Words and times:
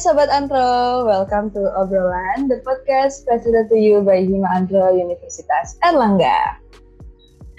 Sobat 0.00 0.32
Antro, 0.32 1.04
welcome 1.04 1.52
to 1.52 1.60
Obrolan, 1.76 2.48
the 2.48 2.56
podcast 2.64 3.20
presented 3.28 3.68
to 3.68 3.76
you 3.76 4.00
by 4.00 4.24
Hima 4.24 4.48
Antro 4.48 4.88
Universitas 4.96 5.76
Erlangga. 5.84 6.56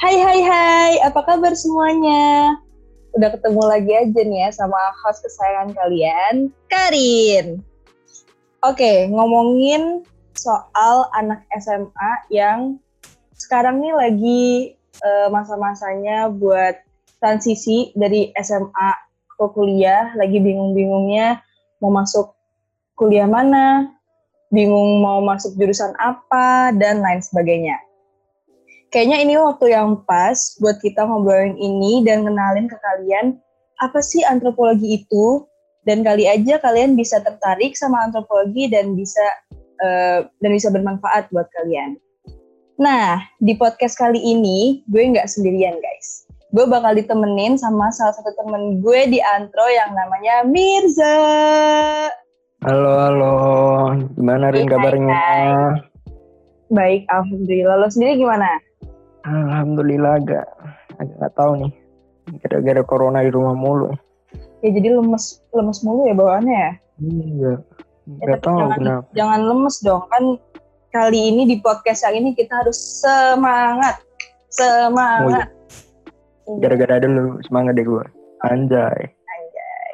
Hai 0.02 0.18
hai 0.18 0.42
hai, 0.42 0.92
apa 1.06 1.22
kabar 1.22 1.54
semuanya? 1.54 2.58
Udah 3.14 3.30
ketemu 3.38 3.62
lagi 3.62 3.94
aja 3.94 4.22
nih 4.26 4.40
ya 4.42 4.50
sama 4.58 4.82
host 5.06 5.22
kesayangan 5.22 5.70
kalian, 5.78 6.50
Karin. 6.66 7.62
Oke, 8.66 9.06
ngomongin 9.14 10.02
soal 10.34 11.14
anak 11.14 11.46
SMA 11.62 12.12
yang 12.34 12.82
sekarang 13.38 13.86
nih 13.86 13.94
lagi 13.94 14.44
uh, 15.06 15.30
masa-masanya 15.30 16.26
buat 16.34 16.74
transisi 17.22 17.94
dari 17.94 18.34
SMA 18.34 18.98
ke 19.30 19.46
kuliah, 19.54 20.10
lagi 20.18 20.42
bingung-bingungnya 20.42 21.46
mau 21.82 21.92
masuk 21.92 22.32
kuliah 22.96 23.26
mana, 23.26 23.90
bingung 24.54 25.02
mau 25.02 25.20
masuk 25.26 25.58
jurusan 25.58 25.92
apa, 25.98 26.72
dan 26.78 27.02
lain 27.02 27.20
sebagainya. 27.20 27.76
Kayaknya 28.94 29.18
ini 29.24 29.34
waktu 29.40 29.74
yang 29.74 30.04
pas 30.06 30.38
buat 30.62 30.78
kita 30.78 31.08
ngobrolin 31.08 31.58
ini 31.58 32.06
dan 32.06 32.28
kenalin 32.28 32.68
ke 32.70 32.78
kalian 32.78 33.40
apa 33.82 34.00
sih 34.04 34.22
antropologi 34.22 35.02
itu, 35.02 35.48
dan 35.88 36.06
kali 36.06 36.30
aja 36.30 36.62
kalian 36.62 36.94
bisa 36.94 37.18
tertarik 37.26 37.74
sama 37.74 38.06
antropologi 38.06 38.70
dan 38.70 38.94
bisa 38.94 39.26
uh, 39.82 40.28
dan 40.44 40.50
bisa 40.54 40.70
bermanfaat 40.70 41.32
buat 41.34 41.50
kalian. 41.58 41.98
Nah, 42.78 43.26
di 43.42 43.58
podcast 43.58 43.98
kali 43.98 44.22
ini 44.22 44.86
gue 44.90 45.02
nggak 45.02 45.30
sendirian 45.30 45.78
guys 45.82 46.31
gue 46.52 46.66
bakal 46.68 46.92
ditemenin 46.92 47.56
sama 47.56 47.88
salah 47.96 48.12
satu 48.12 48.36
temen 48.36 48.84
gue 48.84 49.08
di 49.08 49.24
antro 49.24 49.64
yang 49.72 49.96
namanya 49.96 50.44
Mirza. 50.44 51.16
Halo, 52.68 52.92
halo. 53.08 53.36
Gimana 54.20 54.52
Rin 54.52 54.68
kabarnya? 54.68 55.16
Hai. 55.16 55.48
Baik, 56.68 57.08
alhamdulillah. 57.08 57.76
Lo 57.80 57.88
sendiri 57.88 58.20
gimana? 58.20 58.60
Alhamdulillah 59.24 60.20
agak 60.20 60.46
agak 61.00 61.16
gak 61.24 61.34
tahu 61.40 61.52
nih. 61.56 61.72
Gara-gara 62.44 62.84
corona 62.84 63.24
di 63.24 63.32
rumah 63.32 63.56
mulu. 63.56 63.96
Ya 64.60 64.76
jadi 64.76 65.00
lemes 65.00 65.40
lemes 65.56 65.80
mulu 65.88 66.12
ya 66.12 66.16
bawaannya 66.20 66.56
ya? 66.56 66.72
Iya. 67.00 67.54
Ya, 68.12 68.24
gak 68.28 68.44
tahu 68.44 68.60
jangan, 68.60 68.76
kenapa. 68.76 69.08
Jangan 69.16 69.40
lemes 69.48 69.76
dong. 69.88 70.04
Kan 70.12 70.24
kali 70.92 71.32
ini 71.32 71.48
di 71.48 71.56
podcast 71.64 72.04
yang 72.04 72.20
ini 72.20 72.36
kita 72.36 72.60
harus 72.60 72.76
semangat. 73.00 74.04
Semangat. 74.52 75.48
Oh, 75.48 75.56
iya 75.56 75.61
Gara-gara 76.48 76.98
ada 76.98 77.08
lu 77.08 77.38
semangat 77.46 77.78
deh 77.78 77.86
gue. 77.86 78.06
Anjay. 78.46 79.00
Anjay. 79.14 79.92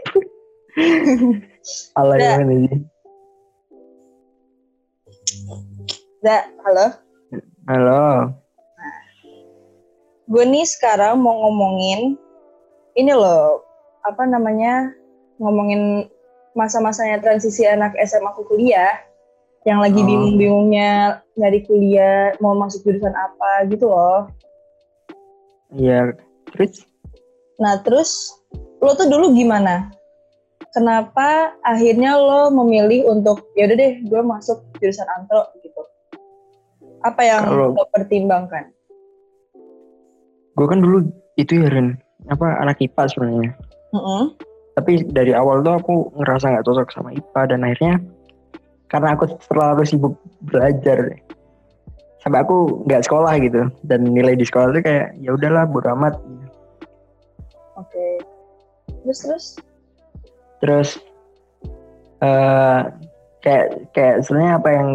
Alay 1.99 2.19
banget 2.23 2.47
sih. 2.47 2.79
Da, 6.23 6.47
halo? 6.65 6.85
Halo. 7.67 8.03
Nah, 8.79 8.99
gue 10.27 10.43
nih 10.47 10.65
sekarang 10.65 11.19
mau 11.19 11.35
ngomongin 11.45 12.15
ini 12.97 13.13
loh, 13.13 13.61
apa 14.01 14.25
namanya, 14.25 14.89
ngomongin 15.37 16.09
masa-masanya 16.57 17.21
transisi 17.21 17.67
anak 17.69 17.93
SMA 18.01 18.33
ke 18.33 18.41
kuliah, 18.49 18.97
yang 19.67 19.83
lagi 19.83 20.01
oh. 20.01 20.07
bingung-bingungnya 20.07 21.21
nyari 21.37 21.61
kuliah, 21.67 22.33
mau 22.41 22.57
masuk 22.57 22.81
jurusan 22.87 23.13
apa 23.13 23.69
gitu 23.69 23.91
loh. 23.91 24.31
Iya, 25.75 26.17
Terus? 26.55 26.85
Nah 27.57 27.81
terus 27.81 28.31
lo 28.79 28.93
tuh 28.93 29.09
dulu 29.09 29.33
gimana? 29.33 29.89
Kenapa 30.75 31.57
akhirnya 31.65 32.13
lo 32.19 32.53
memilih 32.53 33.09
untuk 33.09 33.49
ya 33.57 33.65
udah 33.65 33.77
deh 33.77 33.93
gue 34.05 34.21
masuk 34.21 34.61
jurusan 34.77 35.07
antro 35.17 35.49
gitu? 35.65 35.81
Apa 37.01 37.21
yang 37.25 37.43
Kalau, 37.49 37.73
lo 37.73 37.83
pertimbangkan? 37.89 38.69
Gue 40.57 40.67
kan 40.69 40.81
dulu 40.81 41.05
itu 41.37 41.61
ya 41.61 41.69
Ren, 41.69 41.97
apa 42.29 42.61
anak 42.61 42.81
IPA 42.81 43.03
sebenarnya. 43.09 43.51
Mm 43.93 44.01
-hmm. 44.01 44.21
Tapi 44.77 44.91
dari 45.09 45.33
awal 45.33 45.65
tuh 45.65 45.73
aku 45.73 45.95
ngerasa 46.21 46.53
nggak 46.53 46.65
cocok 46.65 46.87
sama 46.93 47.09
IPA 47.13 47.41
dan 47.49 47.59
akhirnya 47.65 47.95
karena 48.87 49.17
aku 49.17 49.25
terlalu 49.49 49.83
sibuk 49.83 50.13
belajar 50.45 51.17
sampai 52.27 52.43
aku 52.43 52.83
nggak 52.83 53.07
sekolah 53.07 53.33
gitu 53.39 53.71
dan 53.87 54.03
nilai 54.03 54.35
di 54.35 54.43
sekolah 54.43 54.75
tuh 54.75 54.83
kayak 54.83 55.15
ya 55.23 55.31
udahlah 55.31 55.63
bodo 55.63 55.87
amat 55.95 56.19
Oke. 57.77 57.93
Okay. 57.93 58.13
Terus 59.05 59.19
terus? 59.21 59.45
Terus 60.57 60.89
uh, 62.25 62.89
kayak 63.45 63.93
kayak 63.93 64.25
sebenarnya 64.25 64.53
apa 64.57 64.69
yang 64.73 64.89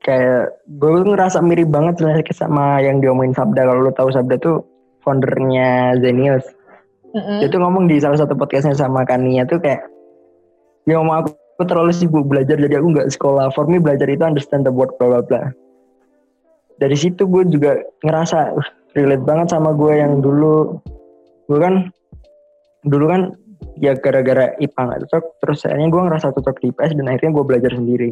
kayak 0.00 0.56
gue 0.80 0.90
ngerasa 1.04 1.44
mirip 1.44 1.68
banget 1.68 2.00
sebenarnya 2.00 2.24
sama 2.32 2.80
yang 2.80 3.04
diomongin 3.04 3.36
Sabda 3.36 3.68
kalau 3.68 3.84
lo 3.84 3.92
tahu 3.92 4.08
Sabda 4.08 4.40
tuh 4.40 4.64
foundernya 5.04 6.00
Zenius. 6.00 6.48
Mm-hmm. 7.12 7.38
Dia 7.44 7.48
tuh 7.52 7.60
ngomong 7.60 7.84
di 7.84 8.00
salah 8.00 8.16
satu 8.16 8.32
podcastnya 8.32 8.72
sama 8.72 9.04
Kania 9.04 9.44
tuh 9.44 9.60
kayak 9.60 9.84
ya 10.88 10.96
ngomong 10.96 11.20
aku, 11.20 11.28
aku 11.60 11.64
terlalu 11.68 11.92
sibuk 11.92 12.24
belajar 12.24 12.56
jadi 12.56 12.80
aku 12.80 12.96
nggak 12.96 13.12
sekolah. 13.12 13.52
For 13.52 13.68
me 13.68 13.76
belajar 13.76 14.08
itu 14.08 14.24
understand 14.24 14.64
the 14.64 14.72
word 14.72 14.96
bla 14.96 15.20
bla 15.20 15.20
bla. 15.20 15.42
Dari 16.76 16.96
situ 16.96 17.24
gue 17.24 17.42
juga 17.48 17.80
ngerasa 18.04 18.52
uh, 18.52 18.68
relate 18.92 19.24
banget 19.24 19.48
sama 19.52 19.72
gue 19.72 19.92
yang 19.96 20.20
dulu. 20.20 20.80
Gue 21.48 21.58
kan 21.60 21.88
dulu 22.84 23.08
kan 23.08 23.22
ya 23.80 23.96
gara-gara 23.96 24.52
IPA 24.60 24.80
nggak 24.80 25.00
cocok 25.08 25.24
terus 25.44 25.58
akhirnya 25.64 25.88
gue 25.88 26.02
ngerasa 26.08 26.26
cocok 26.32 26.56
di 26.60 26.66
IPS 26.72 26.92
dan 26.96 27.06
akhirnya 27.08 27.32
gue 27.32 27.44
belajar 27.44 27.72
sendiri. 27.72 28.10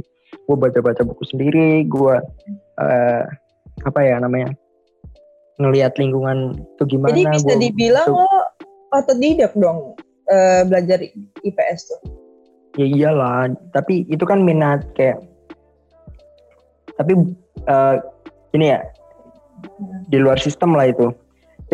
Gue 0.49 0.57
baca-baca 0.57 1.05
buku 1.05 1.25
sendiri 1.29 1.85
gue 1.89 2.17
uh, 2.81 3.23
apa 3.85 4.01
ya 4.01 4.17
namanya 4.23 4.55
ngelihat 5.59 5.95
lingkungan 5.99 6.59
tuh 6.79 6.87
gimana 6.89 7.15
jadi 7.15 7.31
bisa 7.31 7.55
gua, 7.55 7.63
dibilang 7.63 8.09
tuh, 8.11 8.19
lo 8.19 8.29
otodidak 8.95 9.53
dong 9.55 9.95
uh, 10.31 10.63
belajar 10.67 10.99
IPS 11.43 11.81
tuh? 11.91 12.01
Ya 12.75 12.87
iyalah 12.91 13.55
tapi 13.71 14.03
itu 14.11 14.25
kan 14.27 14.43
minat 14.43 14.83
kayak 14.99 15.23
tapi 16.99 17.35
uh, 17.67 17.97
ini 18.55 18.71
ya 18.71 18.81
di 20.09 20.19
luar 20.19 20.39
sistem 20.39 20.75
lah 20.75 20.89
itu 20.89 21.11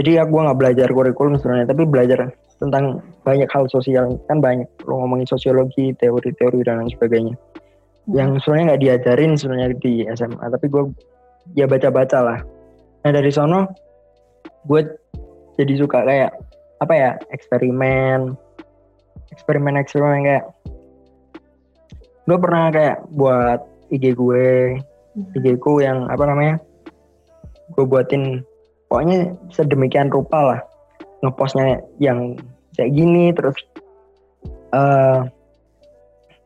jadi 0.00 0.22
ya 0.22 0.24
gue 0.24 0.40
nggak 0.40 0.58
belajar 0.58 0.88
kurikulum 0.90 1.36
sebenarnya 1.36 1.68
tapi 1.70 1.82
belajar 1.84 2.32
tentang 2.60 3.00
banyak 3.24 3.48
hal 3.48 3.64
sosial 3.72 4.20
kan 4.28 4.38
banyak 4.40 4.68
lo 4.84 5.00
ngomongin 5.04 5.24
sosiologi 5.24 5.96
teori-teori 5.96 6.60
dan 6.64 6.84
lain 6.84 6.92
sebagainya 6.92 7.34
hmm. 7.36 8.14
yang 8.16 8.36
sebenarnya 8.40 8.66
nggak 8.74 8.82
diajarin 8.84 9.32
sebenarnya 9.36 9.68
di 9.80 10.04
SMA 10.12 10.44
tapi 10.44 10.66
gue 10.68 10.84
ya 11.56 11.64
baca-baca 11.64 12.18
lah 12.20 12.40
nah 13.00 13.10
dari 13.10 13.32
sono 13.32 13.64
gue 14.68 14.80
jadi 15.56 15.72
suka 15.80 16.04
kayak 16.04 16.32
apa 16.80 16.94
ya 16.96 17.10
eksperimen 17.32 18.36
eksperimen 19.32 19.74
eksperimen 19.80 20.20
kayak 20.24 20.44
gue 22.28 22.38
pernah 22.38 22.68
kayak 22.68 22.98
buat 23.16 23.64
IG 23.88 24.16
gue 24.16 24.78
hmm. 25.16 25.36
IG 25.40 25.46
ku 25.64 25.80
yang 25.80 26.06
apa 26.12 26.28
namanya 26.28 26.60
gue 27.76 27.84
buatin. 27.86 28.44
Pokoknya 28.90 29.38
sedemikian 29.54 30.10
rupa 30.10 30.38
lah 30.42 30.60
ngepostnya 31.22 31.84
yang 32.02 32.34
kayak 32.74 32.90
gini 32.96 33.30
terus 33.36 33.54
uh, 34.74 35.28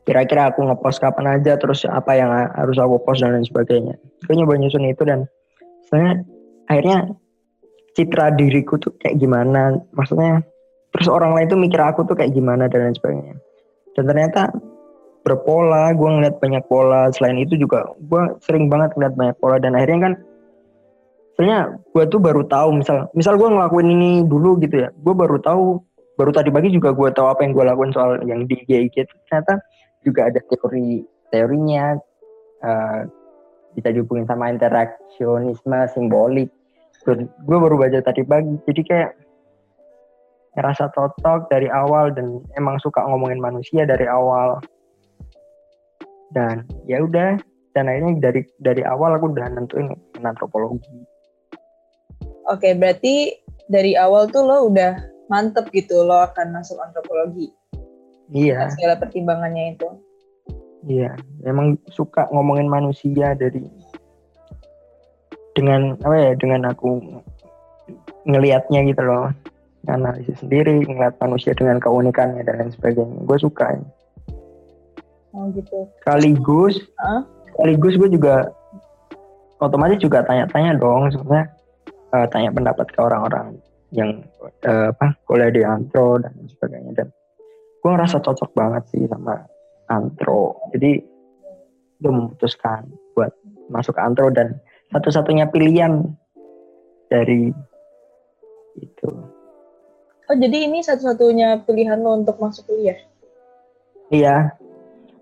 kira-kira 0.05 0.53
aku 0.53 0.61
ngepost 0.61 1.01
kapan 1.01 1.41
aja 1.41 1.57
terus 1.57 1.81
apa 1.89 2.13
yang 2.13 2.29
harus 2.29 2.77
aku 2.77 3.01
post 3.01 3.25
dan 3.25 3.33
lain 3.33 3.45
sebagainya. 3.45 3.97
Aku 4.25 4.37
nyoba 4.37 4.61
nyusun 4.61 4.85
itu 4.85 5.01
dan 5.01 5.25
sebenarnya 5.89 6.13
akhirnya 6.69 6.97
citra 7.97 8.37
diriku 8.37 8.77
tuh 8.77 8.93
kayak 9.01 9.17
gimana. 9.17 9.81
Maksudnya 9.97 10.45
terus 10.93 11.09
orang 11.09 11.33
lain 11.33 11.49
tuh 11.49 11.59
mikir 11.59 11.81
aku 11.81 12.05
tuh 12.05 12.13
kayak 12.13 12.37
gimana 12.37 12.69
dan 12.69 12.85
lain 12.85 12.95
sebagainya. 12.95 13.35
Dan 13.97 14.03
ternyata 14.05 14.53
berpola 15.25 15.89
gue 15.97 16.05
ngeliat 16.05 16.37
banyak 16.37 16.63
pola. 16.69 17.09
Selain 17.09 17.41
itu 17.41 17.57
juga 17.57 17.89
gue 17.97 18.37
sering 18.45 18.69
banget 18.69 18.93
ngeliat 18.93 19.17
banyak 19.17 19.35
pola 19.41 19.57
dan 19.57 19.73
akhirnya 19.73 19.99
kan 20.11 20.13
sebenarnya 21.35 21.83
gue 21.91 22.03
tuh 22.07 22.19
baru 22.23 22.47
tahu 22.47 22.79
misal 22.79 23.11
misal 23.11 23.35
gue 23.35 23.49
ngelakuin 23.51 23.91
ini 23.91 24.11
dulu 24.23 24.55
gitu 24.63 24.87
ya 24.87 24.89
gue 24.95 25.13
baru 25.13 25.37
tahu 25.43 25.83
baru 26.15 26.31
tadi 26.31 26.49
pagi 26.51 26.71
juga 26.71 26.95
gue 26.95 27.11
tahu 27.11 27.27
apa 27.27 27.43
yang 27.43 27.51
gue 27.51 27.65
lakuin 27.67 27.91
soal 27.91 28.19
yang 28.23 28.47
di 28.47 28.55
itu. 28.67 29.03
Ternyata 29.27 29.59
juga 30.03 30.31
ada 30.31 30.39
teori 30.47 31.03
teorinya 31.29 31.99
uh, 32.63 32.99
bisa 33.75 33.91
dihubungin 33.91 34.27
sama 34.27 34.51
interaksionisme 34.51 35.79
simbolik. 35.91 36.49
Gue 37.43 37.57
baru 37.59 37.75
baca 37.75 37.99
tadi 38.01 38.23
pagi 38.23 38.55
jadi 38.65 38.81
kayak 38.87 39.11
ngerasa 40.55 40.87
cocok 40.95 41.51
dari 41.51 41.67
awal 41.67 42.15
dan 42.15 42.39
emang 42.55 42.79
suka 42.79 43.03
ngomongin 43.03 43.43
manusia 43.43 43.83
dari 43.83 44.07
awal. 44.07 44.63
Dan 46.31 46.63
ya 46.87 47.03
udah 47.03 47.35
dan 47.75 47.91
akhirnya 47.91 48.31
dari 48.31 48.41
dari 48.63 48.81
awal 48.87 49.19
aku 49.19 49.35
udah 49.35 49.51
nentuin 49.51 49.91
antropologi 50.23 51.03
Oke, 52.49 52.77
berarti 52.77 53.33
dari 53.65 53.97
awal 53.97 54.29
tuh 54.29 54.45
lo 54.45 54.69
udah 54.69 54.97
mantep 55.29 55.69
gitu 55.73 56.05
lo 56.05 56.21
akan 56.29 56.53
masuk 56.53 56.77
antropologi. 56.77 57.49
Iya. 58.29 58.69
Segala 58.73 59.01
pertimbangannya 59.01 59.77
itu. 59.77 59.89
Iya, 60.85 61.17
emang 61.41 61.81
suka 61.89 62.29
ngomongin 62.29 62.69
manusia 62.69 63.33
dari 63.33 63.65
dengan 65.55 65.95
apa 66.03 66.15
ya 66.19 66.31
dengan 66.35 66.69
aku 66.69 66.99
ngelihatnya 68.27 68.83
gitu 68.91 69.01
loh 69.01 69.31
analisis 69.87 70.41
sendiri 70.43 70.83
ngeliat 70.83 71.15
manusia 71.23 71.55
dengan 71.55 71.79
keunikannya 71.79 72.43
dan 72.43 72.59
lain 72.59 72.71
sebagainya 72.75 73.23
gue 73.23 73.37
suka 73.39 73.79
oh 75.31 75.47
gitu 75.55 75.87
sekaligus 76.03 76.75
Hah? 76.99 77.23
sekaligus 77.47 77.95
gue 77.95 78.09
juga 78.19 78.51
otomatis 79.63 80.01
juga 80.03 80.27
tanya-tanya 80.27 80.75
dong 80.75 81.07
sebenarnya 81.13 81.54
uh, 82.15 82.25
tanya 82.31 82.55
pendapat 82.55 82.87
ke 82.87 82.99
orang-orang 83.03 83.59
yang 83.91 84.23
uh, 84.63 84.95
apa 84.95 85.19
kuliah 85.27 85.51
di 85.51 85.61
antro 85.67 86.15
dan 86.23 86.31
sebagainya 86.47 86.91
dan 86.95 87.07
gue 87.83 87.89
ngerasa 87.91 88.23
cocok 88.23 88.55
banget 88.55 88.83
sih 88.95 89.03
sama 89.11 89.43
antro 89.91 90.57
jadi 90.71 91.03
gue 91.99 92.11
memutuskan 92.11 92.87
buat 93.15 93.31
masuk 93.67 93.99
antro 93.99 94.31
dan 94.31 94.59
satu-satunya 94.91 95.49
pilihan 95.49 96.15
dari 97.09 97.51
itu. 98.79 99.09
Oh 100.25 100.35
jadi 100.35 100.67
ini 100.67 100.81
satu-satunya 100.81 101.63
pilihan 101.63 102.01
lo 102.01 102.17
untuk 102.17 102.41
masuk 102.41 102.65
kuliah? 102.65 102.97
Iya. 104.09 104.57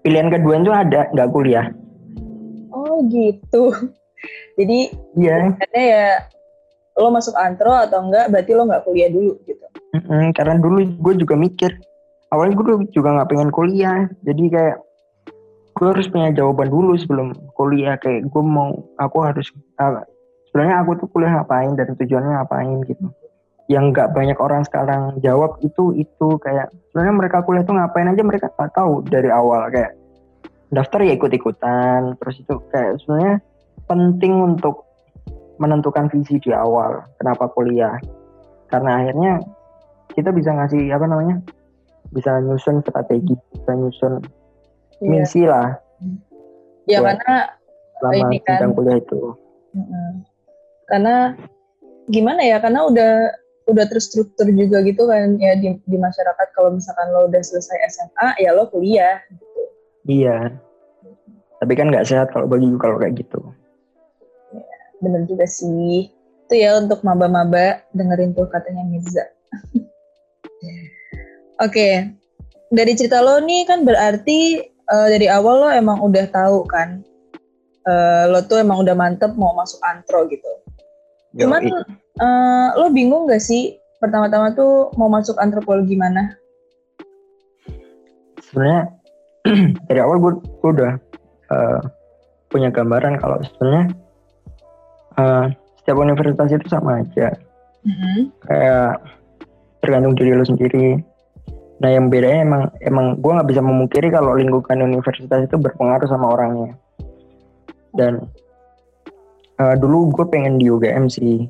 Pilihan 0.03 0.31
kedua 0.31 0.59
itu 0.59 0.71
ada 0.71 1.07
nggak 1.11 1.31
kuliah. 1.31 1.67
Oh 2.71 3.03
gitu. 3.07 3.71
Jadi 4.59 4.91
iya. 5.19 5.51
Karena 5.59 5.81
ya 5.81 6.07
lo 6.93 7.09
masuk 7.09 7.33
antro 7.37 7.73
atau 7.73 8.05
enggak 8.05 8.29
berarti 8.29 8.51
lo 8.53 8.63
nggak 8.69 8.83
kuliah 8.85 9.09
dulu 9.09 9.33
gitu. 9.49 9.65
Mm 9.93 10.01
-hmm, 10.01 10.23
karena 10.33 10.55
dulu 10.61 10.77
gue 10.85 11.13
juga 11.21 11.35
mikir 11.37 11.71
awalnya 12.33 12.57
gue 12.57 12.89
juga 12.89 13.09
nggak 13.13 13.29
pengen 13.29 13.51
kuliah 13.53 14.09
jadi 14.25 14.43
kayak 14.49 14.77
gue 15.73 15.87
harus 15.89 16.09
punya 16.09 16.33
jawaban 16.33 16.69
dulu 16.73 16.97
sebelum 16.97 17.33
kuliah 17.53 17.97
kayak 18.01 18.25
gue 18.25 18.43
mau 18.43 18.73
aku 18.97 19.17
harus 19.21 19.53
uh, 19.77 20.01
sebenarnya 20.49 20.81
aku 20.81 20.97
tuh 21.01 21.07
kuliah 21.13 21.37
ngapain 21.37 21.77
dan 21.77 21.93
tujuannya 21.93 22.31
ngapain 22.41 22.81
gitu 22.89 23.05
yang 23.71 23.93
nggak 23.93 24.11
banyak 24.11 24.37
orang 24.37 24.61
sekarang 24.65 25.17
jawab 25.21 25.57
itu 25.65 25.93
itu 25.97 26.27
kayak 26.41 26.73
sebenarnya 26.91 27.15
mereka 27.15 27.37
kuliah 27.45 27.63
tuh 27.65 27.77
ngapain 27.77 28.09
aja 28.09 28.21
mereka 28.25 28.49
tak 28.53 28.73
tahu 28.73 29.05
dari 29.05 29.29
awal 29.29 29.69
kayak 29.69 29.93
daftar 30.73 31.05
ya 31.05 31.13
ikut 31.13 31.31
ikutan 31.31 32.17
terus 32.17 32.41
itu 32.41 32.53
kayak 32.73 32.97
sebenarnya 33.01 33.35
penting 33.85 34.33
untuk 34.41 34.85
menentukan 35.61 36.09
visi 36.09 36.41
di 36.41 36.51
awal 36.51 37.05
kenapa 37.21 37.49
kuliah 37.53 37.97
karena 38.73 39.01
akhirnya 39.01 39.33
kita 40.13 40.29
bisa 40.33 40.53
ngasih 40.53 40.89
apa 40.93 41.05
namanya 41.05 41.37
bisa 42.13 42.41
nyusun 42.41 42.81
strategi 42.85 43.33
bisa 43.53 43.71
nyusun 43.73 44.13
iya. 45.01 45.09
misi 45.09 45.41
lah. 45.43 45.67
Ya 46.85 46.99
karena 46.99 47.53
selama 47.97 48.15
ini 48.29 48.37
kan 48.45 48.71
kuliah 48.75 48.97
itu. 49.01 49.19
Karena 50.85 51.33
gimana 52.11 52.41
ya? 52.43 52.57
Karena 52.61 52.85
udah 52.85 53.11
udah 53.63 53.85
terstruktur 53.87 54.51
juga 54.51 54.83
gitu 54.83 55.07
kan 55.07 55.39
ya 55.39 55.55
di, 55.55 55.79
di 55.87 55.95
masyarakat 55.95 56.47
kalau 56.51 56.75
misalkan 56.75 57.07
lo 57.15 57.31
udah 57.31 57.39
selesai 57.39 57.79
SMA 57.87 58.43
ya 58.43 58.51
lo 58.51 58.67
kuliah 58.67 59.23
gitu. 59.31 59.61
Iya. 60.05 60.37
Tapi 61.63 61.73
kan 61.79 61.87
nggak 61.87 62.03
sehat 62.05 62.27
kalau 62.35 62.45
bagi 62.45 62.67
kalau 62.75 62.99
kayak 62.99 63.23
gitu. 63.23 63.39
Bener 65.03 65.27
juga 65.27 65.43
sih. 65.43 66.07
Itu 66.47 66.53
ya 66.55 66.79
untuk 66.79 67.03
maba-maba 67.03 67.83
dengerin 67.91 68.31
tuh 68.31 68.47
katanya 68.47 68.87
Mirza. 68.87 69.27
Oke, 71.61 71.69
okay. 71.69 71.93
dari 72.71 72.95
cerita 72.95 73.19
lo 73.21 73.37
nih 73.43 73.67
kan 73.67 73.85
berarti 73.85 74.63
uh, 74.89 75.07
dari 75.11 75.29
awal 75.29 75.63
lo 75.63 75.69
emang 75.69 76.01
udah 76.01 76.25
tahu 76.33 76.65
kan 76.65 77.05
uh, 77.87 78.25
lo 78.31 78.43
tuh 78.43 78.59
emang 78.59 78.81
udah 78.83 78.95
mantep 78.95 79.31
mau 79.35 79.53
masuk 79.55 79.79
antro 79.85 80.25
gitu. 80.27 80.49
Yo, 81.37 81.47
Cuman 81.47 81.61
uh, 82.19 82.67
lo 82.77 82.89
bingung 82.93 83.29
gak 83.29 83.41
sih 83.41 83.77
pertama-tama 83.97 84.51
tuh 84.53 84.91
mau 84.99 85.07
masuk 85.07 85.39
antropologi 85.39 85.95
mana? 85.95 86.35
Sebenarnya 88.43 88.91
dari 89.87 89.99
awal 90.03 90.19
gue, 90.19 90.31
gue 90.41 90.71
udah 90.75 90.93
uh, 91.49 91.81
punya 92.51 92.69
gambaran 92.69 93.17
kalau 93.17 93.41
sebenarnya 93.41 93.95
uh, 95.17 95.45
setiap 95.81 95.97
universitas 95.99 96.49
itu 96.53 96.67
sama 96.69 97.01
aja. 97.01 97.35
Mm-hmm. 97.83 98.19
Kayak 98.47 98.91
tergantung 99.83 100.15
diri 100.15 100.31
lo 100.31 100.47
sendiri 100.47 101.03
Nah 101.83 101.89
yang 101.91 102.07
bedanya 102.07 102.39
emang 102.47 102.63
emang 102.79 103.05
gue 103.19 103.31
nggak 103.35 103.49
bisa 103.51 103.59
memungkiri 103.59 104.07
kalau 104.07 104.39
lingkungan 104.39 104.87
universitas 104.87 105.43
itu 105.43 105.59
berpengaruh 105.59 106.07
sama 106.07 106.31
orangnya. 106.31 106.79
Dan 107.91 108.23
uh, 109.59 109.75
dulu 109.75 110.15
gue 110.15 110.25
pengen 110.31 110.63
di 110.63 110.71
UGM 110.71 111.11
sih. 111.11 111.43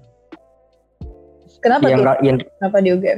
Kenapa 1.62 1.86
yang, 1.86 2.02
tuh? 2.02 2.18
Yang, 2.26 2.38
Kenapa 2.60 2.78
di 2.82 2.90
UGM? 2.98 3.18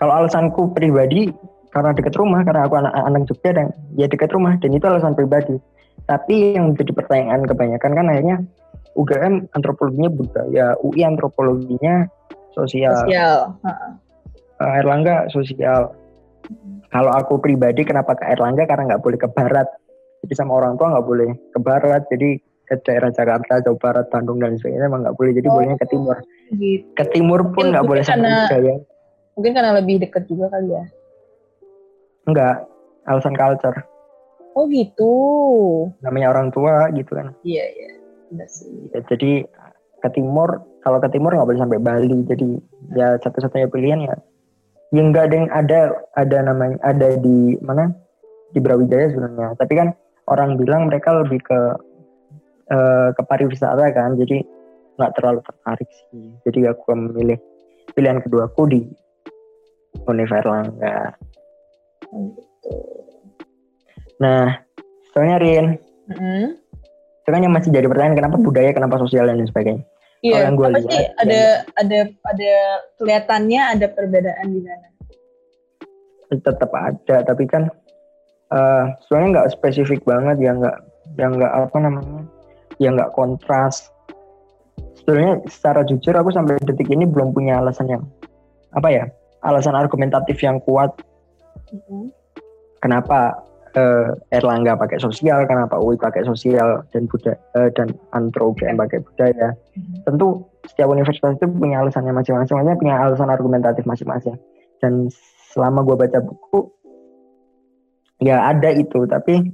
Kalau 0.00 0.12
alasanku 0.16 0.72
pribadi 0.72 1.28
karena 1.76 1.92
dekat 1.92 2.16
rumah 2.16 2.40
karena 2.40 2.64
aku 2.64 2.74
anak 2.80 2.92
anak 2.96 3.22
Jogja 3.28 3.52
dan 3.52 3.66
ya 4.00 4.08
dekat 4.08 4.32
rumah 4.32 4.56
dan 4.56 4.72
itu 4.72 4.84
alasan 4.88 5.12
pribadi. 5.12 5.60
Tapi 6.08 6.56
yang 6.56 6.72
jadi 6.72 6.92
pertanyaan 6.96 7.44
kebanyakan 7.44 7.92
kan 7.92 8.06
akhirnya 8.08 8.36
UGM 8.96 9.52
antropologinya 9.52 10.10
budaya, 10.10 10.66
UI 10.80 11.04
antropologinya 11.04 12.08
sosial. 12.56 13.04
Sosial. 13.04 13.54
Uh 13.60 13.70
uh, 14.60 14.72
Erlangga 14.80 15.28
sosial. 15.28 15.92
Kalau 16.88 17.12
aku 17.12 17.42
pribadi 17.42 17.84
kenapa 17.84 18.16
ke 18.16 18.24
Erlangga 18.24 18.64
karena 18.64 18.94
nggak 18.94 19.02
boleh 19.04 19.18
ke 19.20 19.28
barat. 19.28 19.68
Jadi 20.24 20.34
sama 20.34 20.56
orang 20.56 20.80
tua 20.80 20.96
nggak 20.96 21.06
boleh 21.06 21.28
ke 21.52 21.58
barat. 21.60 22.02
Jadi 22.08 22.40
ke 22.66 22.74
daerah 22.82 23.14
Jakarta, 23.14 23.62
Jawa 23.62 23.78
Barat, 23.78 24.06
Bandung 24.10 24.42
dan 24.42 24.58
sebagainya 24.58 24.90
emang 24.90 25.06
nggak 25.06 25.16
boleh. 25.18 25.32
Jadi 25.36 25.46
oh, 25.50 25.52
bolehnya 25.54 25.76
ke 25.78 25.86
timur. 25.86 26.16
Gitu. 26.50 26.86
Ke 26.96 27.04
timur 27.12 27.40
pun 27.52 27.70
nggak 27.70 27.86
boleh 27.86 28.02
sama 28.02 28.48
budaya. 28.48 28.74
Mungkin 29.36 29.52
karena 29.52 29.72
lebih 29.76 30.00
dekat 30.00 30.24
juga 30.26 30.48
kali 30.48 30.72
ya. 30.72 30.84
Enggak, 32.26 32.66
alasan 33.06 33.36
culture. 33.36 33.78
Oh 34.56 34.64
gitu. 34.72 35.12
Namanya 36.00 36.32
orang 36.32 36.48
tua 36.48 36.88
gitu 36.96 37.12
kan. 37.12 37.36
Iya 37.44 37.64
iya. 37.76 37.90
Jadi 39.10 39.32
ke 40.02 40.08
timur, 40.12 40.62
kalau 40.82 40.98
ke 41.02 41.08
timur 41.10 41.34
nggak 41.34 41.48
boleh 41.48 41.62
sampai 41.62 41.78
Bali. 41.78 42.18
Jadi 42.26 42.48
ya 42.94 43.18
satu-satunya 43.20 43.68
pilihan 43.70 44.00
ya 44.06 44.16
yang 44.94 45.10
enggak 45.10 45.26
ada 45.26 45.34
yang 45.34 45.50
ada 45.50 45.80
ada 46.14 46.38
namanya 46.46 46.76
ada 46.86 47.08
di 47.18 47.58
mana? 47.58 47.90
Di 48.54 48.62
Brawijaya 48.62 49.10
sebenarnya. 49.10 49.58
Tapi 49.58 49.72
kan 49.74 49.88
orang 50.30 50.54
bilang 50.54 50.86
mereka 50.86 51.10
lebih 51.10 51.42
ke 51.42 51.60
uh, 52.70 53.08
ke 53.10 53.22
pariwisata 53.26 53.90
kan. 53.90 54.14
Jadi 54.14 54.46
nggak 54.96 55.12
terlalu 55.18 55.40
tertarik 55.42 55.90
sih. 55.90 56.30
Jadi 56.46 56.70
aku 56.70 56.94
memilih 56.94 57.38
pilihan 57.92 58.22
kedua 58.22 58.46
aku 58.46 58.70
di 58.70 58.80
Langga. 60.06 61.16
Nah 64.22 64.44
soalnya 65.10 65.36
Rin 65.42 65.66
mm 66.06 66.14
-hmm. 66.14 66.44
Itu 67.26 67.30
kan 67.34 67.42
yang 67.42 67.50
masih 67.50 67.74
jadi 67.74 67.90
pertanyaan 67.90 68.22
kenapa 68.22 68.38
budaya 68.38 68.70
kenapa 68.70 69.02
sosial 69.02 69.26
dan 69.26 69.42
sebagainya 69.42 69.82
Iya, 70.24 70.48
yang 70.48 70.56
gue 70.56 70.68
lihat 70.72 70.84
sih 70.88 71.06
ada 71.20 71.36
ya, 71.36 71.50
ada 71.76 71.98
ada 72.24 72.52
kelihatannya 72.96 73.62
ada 73.76 73.86
perbedaan 73.92 74.46
di 74.48 74.60
sana. 74.64 74.88
Tetap 76.32 76.70
ada, 76.72 77.16
tapi 77.22 77.44
kan 77.44 77.68
uh, 78.50 78.96
soalnya 79.06 79.40
nggak 79.40 79.50
spesifik 79.54 80.00
banget 80.08 80.40
ya 80.40 80.56
nggak 80.56 80.76
yang 81.20 81.36
nggak 81.36 81.52
apa 81.52 81.76
namanya, 81.78 82.22
yang 82.80 82.96
nggak 82.96 83.12
kontras. 83.12 83.92
Sebenarnya 84.98 85.44
secara 85.46 85.84
jujur 85.86 86.16
aku 86.16 86.32
sampai 86.32 86.58
detik 86.64 86.88
ini 86.88 87.04
belum 87.06 87.36
punya 87.36 87.60
alasan 87.60 87.86
yang 87.86 88.02
apa 88.72 88.88
ya, 88.88 89.04
alasan 89.44 89.76
argumentatif 89.76 90.40
yang 90.40 90.58
kuat. 90.64 90.90
Mm 91.70 91.80
-hmm. 91.86 92.04
Kenapa 92.80 93.36
uh, 93.76 94.16
Erlangga 94.32 94.74
pakai 94.74 94.98
sosial, 94.98 95.44
kenapa 95.44 95.76
UI 95.76 96.00
pakai 96.00 96.24
sosial 96.24 96.82
dan 96.90 97.06
budaya 97.06 97.36
uh, 97.54 97.68
dan 97.76 97.92
antro 98.16 98.50
UGM 98.56 98.80
pakai 98.80 99.04
budaya. 99.04 99.52
Hmm. 99.76 100.02
Tentu 100.08 100.42
setiap 100.66 100.90
universitas 100.90 101.36
itu 101.36 101.46
punya 101.46 101.84
alasannya 101.84 102.10
masing-masing, 102.16 102.80
punya 102.80 102.96
alasan 102.98 103.30
argumentatif 103.30 103.84
masing-masing. 103.84 104.34
Dan 104.80 105.12
selama 105.52 105.84
gue 105.84 105.96
baca 105.96 106.18
buku, 106.24 106.68
ya 108.24 108.50
ada 108.50 108.72
itu, 108.72 109.04
tapi 109.06 109.52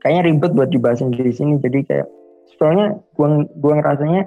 kayaknya 0.00 0.22
ribet 0.32 0.52
buat 0.56 0.68
dibahasin 0.72 1.12
di 1.12 1.32
sini. 1.32 1.60
Jadi 1.60 1.84
kayak 1.86 2.08
soalnya 2.56 2.96
gue 3.16 3.28
gue 3.56 3.72
ngerasanya 3.72 4.22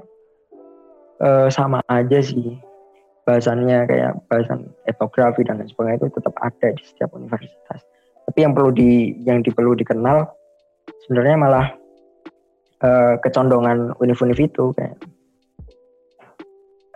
uh, 1.22 1.48
sama 1.50 1.82
aja 1.90 2.22
sih 2.22 2.58
bahasannya 3.28 3.84
kayak 3.92 4.24
bahasan 4.32 4.72
etnografi 4.88 5.44
dan 5.44 5.60
lain 5.60 5.68
sebagainya 5.68 6.00
itu 6.00 6.16
tetap 6.16 6.32
ada 6.40 6.68
di 6.72 6.84
setiap 6.88 7.12
universitas 7.12 7.84
tapi 8.28 8.44
yang 8.44 8.52
perlu 8.52 8.76
di 8.76 9.16
yang 9.24 9.40
perlu 9.40 9.72
dikenal 9.74 10.28
sebenarnya 11.08 11.36
malah 11.40 11.66
uh, 12.84 13.16
kecondongan 13.24 13.96
univ-univ 14.04 14.36
itu 14.36 14.76
kayak 14.76 15.00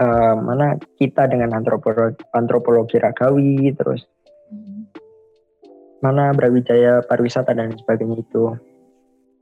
uh, 0.03 0.35
mana 0.35 0.75
kita 0.99 1.31
dengan 1.31 1.55
antropologi, 1.55 2.19
antropologi 2.35 2.95
ragawi 2.99 3.71
terus 3.73 4.03
mana 6.01 6.33
Brawijaya 6.33 7.05
pariwisata 7.05 7.53
dan 7.53 7.77
sebagainya 7.77 8.25
itu. 8.25 8.57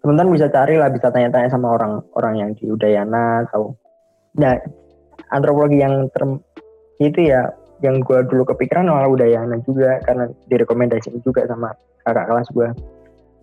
Teman-teman 0.03 0.35
bisa 0.35 0.51
cari 0.51 0.75
lah 0.75 0.91
bisa 0.91 1.07
tanya-tanya 1.11 1.51
sama 1.51 1.75
orang-orang 1.75 2.33
yang 2.35 2.49
di 2.55 2.67
Udayana 2.71 3.47
atau 3.47 3.75
nah 4.35 4.55
antropologi 5.31 5.79
yang 5.79 6.07
ter 6.11 6.23
itu 6.99 7.31
ya 7.31 7.51
yang 7.79 8.03
gue 8.03 8.19
dulu 8.27 8.43
kepikiran 8.43 8.91
malah 8.91 9.07
Udayana 9.07 9.59
juga 9.63 10.03
karena 10.03 10.27
direkomendasiin 10.51 11.23
juga 11.23 11.47
sama 11.47 11.71
kakak 12.03 12.27
kelas 12.27 12.47
gue 12.51 12.67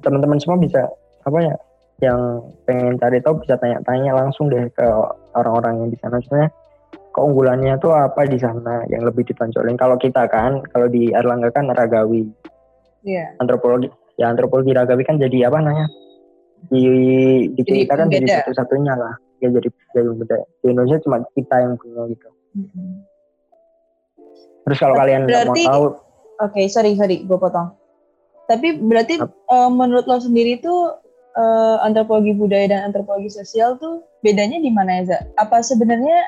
teman-teman 0.05 0.39
semua 0.41 0.61
bisa 0.61 0.83
apa 1.25 1.39
ya 1.41 1.57
yang 2.05 2.45
pengen 2.69 3.01
cari 3.01 3.25
tahu 3.25 3.41
bisa 3.41 3.57
tanya-tanya 3.57 4.13
langsung 4.13 4.53
deh 4.53 4.69
ke 4.69 4.85
orang-orang 5.33 5.81
yang 5.81 5.89
di 5.89 5.99
sana. 6.01 6.21
Sebenarnya 6.21 6.51
keunggulannya 7.17 7.75
tuh 7.81 7.97
apa 7.97 8.29
di 8.29 8.37
sana 8.37 8.85
yang 8.93 9.09
lebih 9.09 9.25
ditonjolin? 9.25 9.81
Kalau 9.81 9.97
kita 9.97 10.29
kan 10.29 10.61
kalau 10.77 10.93
di 10.93 11.13
Erlangga 11.17 11.49
kan 11.53 11.73
ragawi. 11.73 12.29
Yeah. 13.07 13.39
antropologi 13.39 13.87
ya 14.19 14.35
antropologi 14.35 14.75
ragawi 14.75 15.07
kan 15.07 15.17
jadi 15.17 15.49
apa 15.49 15.63
namanya? 15.63 15.87
Di 16.69 16.85
di 17.55 17.63
kita 17.65 17.95
kan 17.97 18.13
jadi 18.13 18.45
satu-satunya 18.45 18.93
lah. 18.93 19.15
Ya 19.41 19.49
jadi 19.49 19.69
jadi 19.97 20.11
beda. 20.13 20.37
Di 20.61 20.67
Indonesia 20.69 21.01
cuma 21.01 21.25
kita 21.33 21.57
yang 21.65 21.81
punya 21.81 22.03
gitu. 22.13 22.29
Mm-hmm. 22.57 23.16
Terus 24.67 24.79
kalau 24.83 24.99
kalian 24.99 25.25
nggak 25.25 25.47
mau 25.47 25.55
tahu 25.55 25.87
oke 26.43 26.53
okay, 26.53 26.67
sorry 26.67 26.99
sorry 26.99 27.23
gue 27.25 27.39
potong. 27.39 27.73
Tapi 28.47 28.79
berarti 28.79 29.19
uh, 29.23 29.71
menurut 29.71 30.07
lo 30.07 30.23
sendiri 30.23 30.63
tuh 30.63 30.95
uh, 31.35 31.77
antropologi 31.83 32.31
budaya 32.35 32.71
dan 32.71 32.91
antropologi 32.91 33.31
sosial 33.31 33.75
tuh 33.79 34.07
bedanya 34.23 34.63
di 34.63 34.71
mana 34.71 35.03
ya 35.03 35.15
Za? 35.15 35.19
apa 35.39 35.63
sebenarnya 35.63 36.23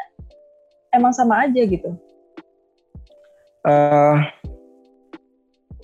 emang 0.94 1.14
sama 1.14 1.46
aja 1.46 1.62
gitu? 1.62 1.94
Uh, 3.66 4.22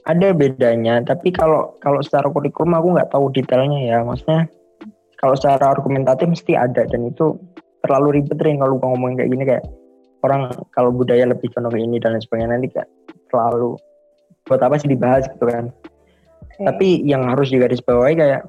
ada 0.04 0.34
bedanya 0.34 1.02
tapi 1.06 1.30
kalau 1.30 1.74
kalau 1.78 2.02
secara 2.02 2.28
kurikulum 2.30 2.76
aku 2.76 2.88
nggak 2.98 3.10
tahu 3.14 3.30
detailnya 3.30 3.80
ya. 3.94 3.98
Maksudnya 4.02 4.50
kalau 5.22 5.34
secara 5.38 5.70
argumentatif 5.70 6.26
mesti 6.28 6.58
ada 6.58 6.82
dan 6.84 7.08
itu 7.08 7.38
terlalu 7.86 8.20
ribet 8.20 8.40
nih 8.40 8.58
kalau 8.58 8.76
ngomongin 8.80 9.16
kayak 9.22 9.30
gini 9.30 9.44
kayak 9.46 9.64
orang 10.24 10.48
kalau 10.72 10.88
budaya 10.88 11.28
lebih 11.28 11.52
condong 11.52 11.76
ini 11.76 12.00
dan 12.00 12.16
lain 12.16 12.24
sebagainya 12.24 12.56
nanti 12.56 12.68
kayak 12.72 12.88
terlalu 13.28 13.76
buat 14.48 14.60
apa 14.64 14.80
sih 14.80 14.88
dibahas 14.88 15.28
gitu 15.28 15.44
kan. 15.48 15.68
Okay. 16.54 16.70
tapi 16.70 16.88
yang 17.02 17.26
harus 17.26 17.50
digarisbawahi 17.50 18.14
kayak 18.14 18.46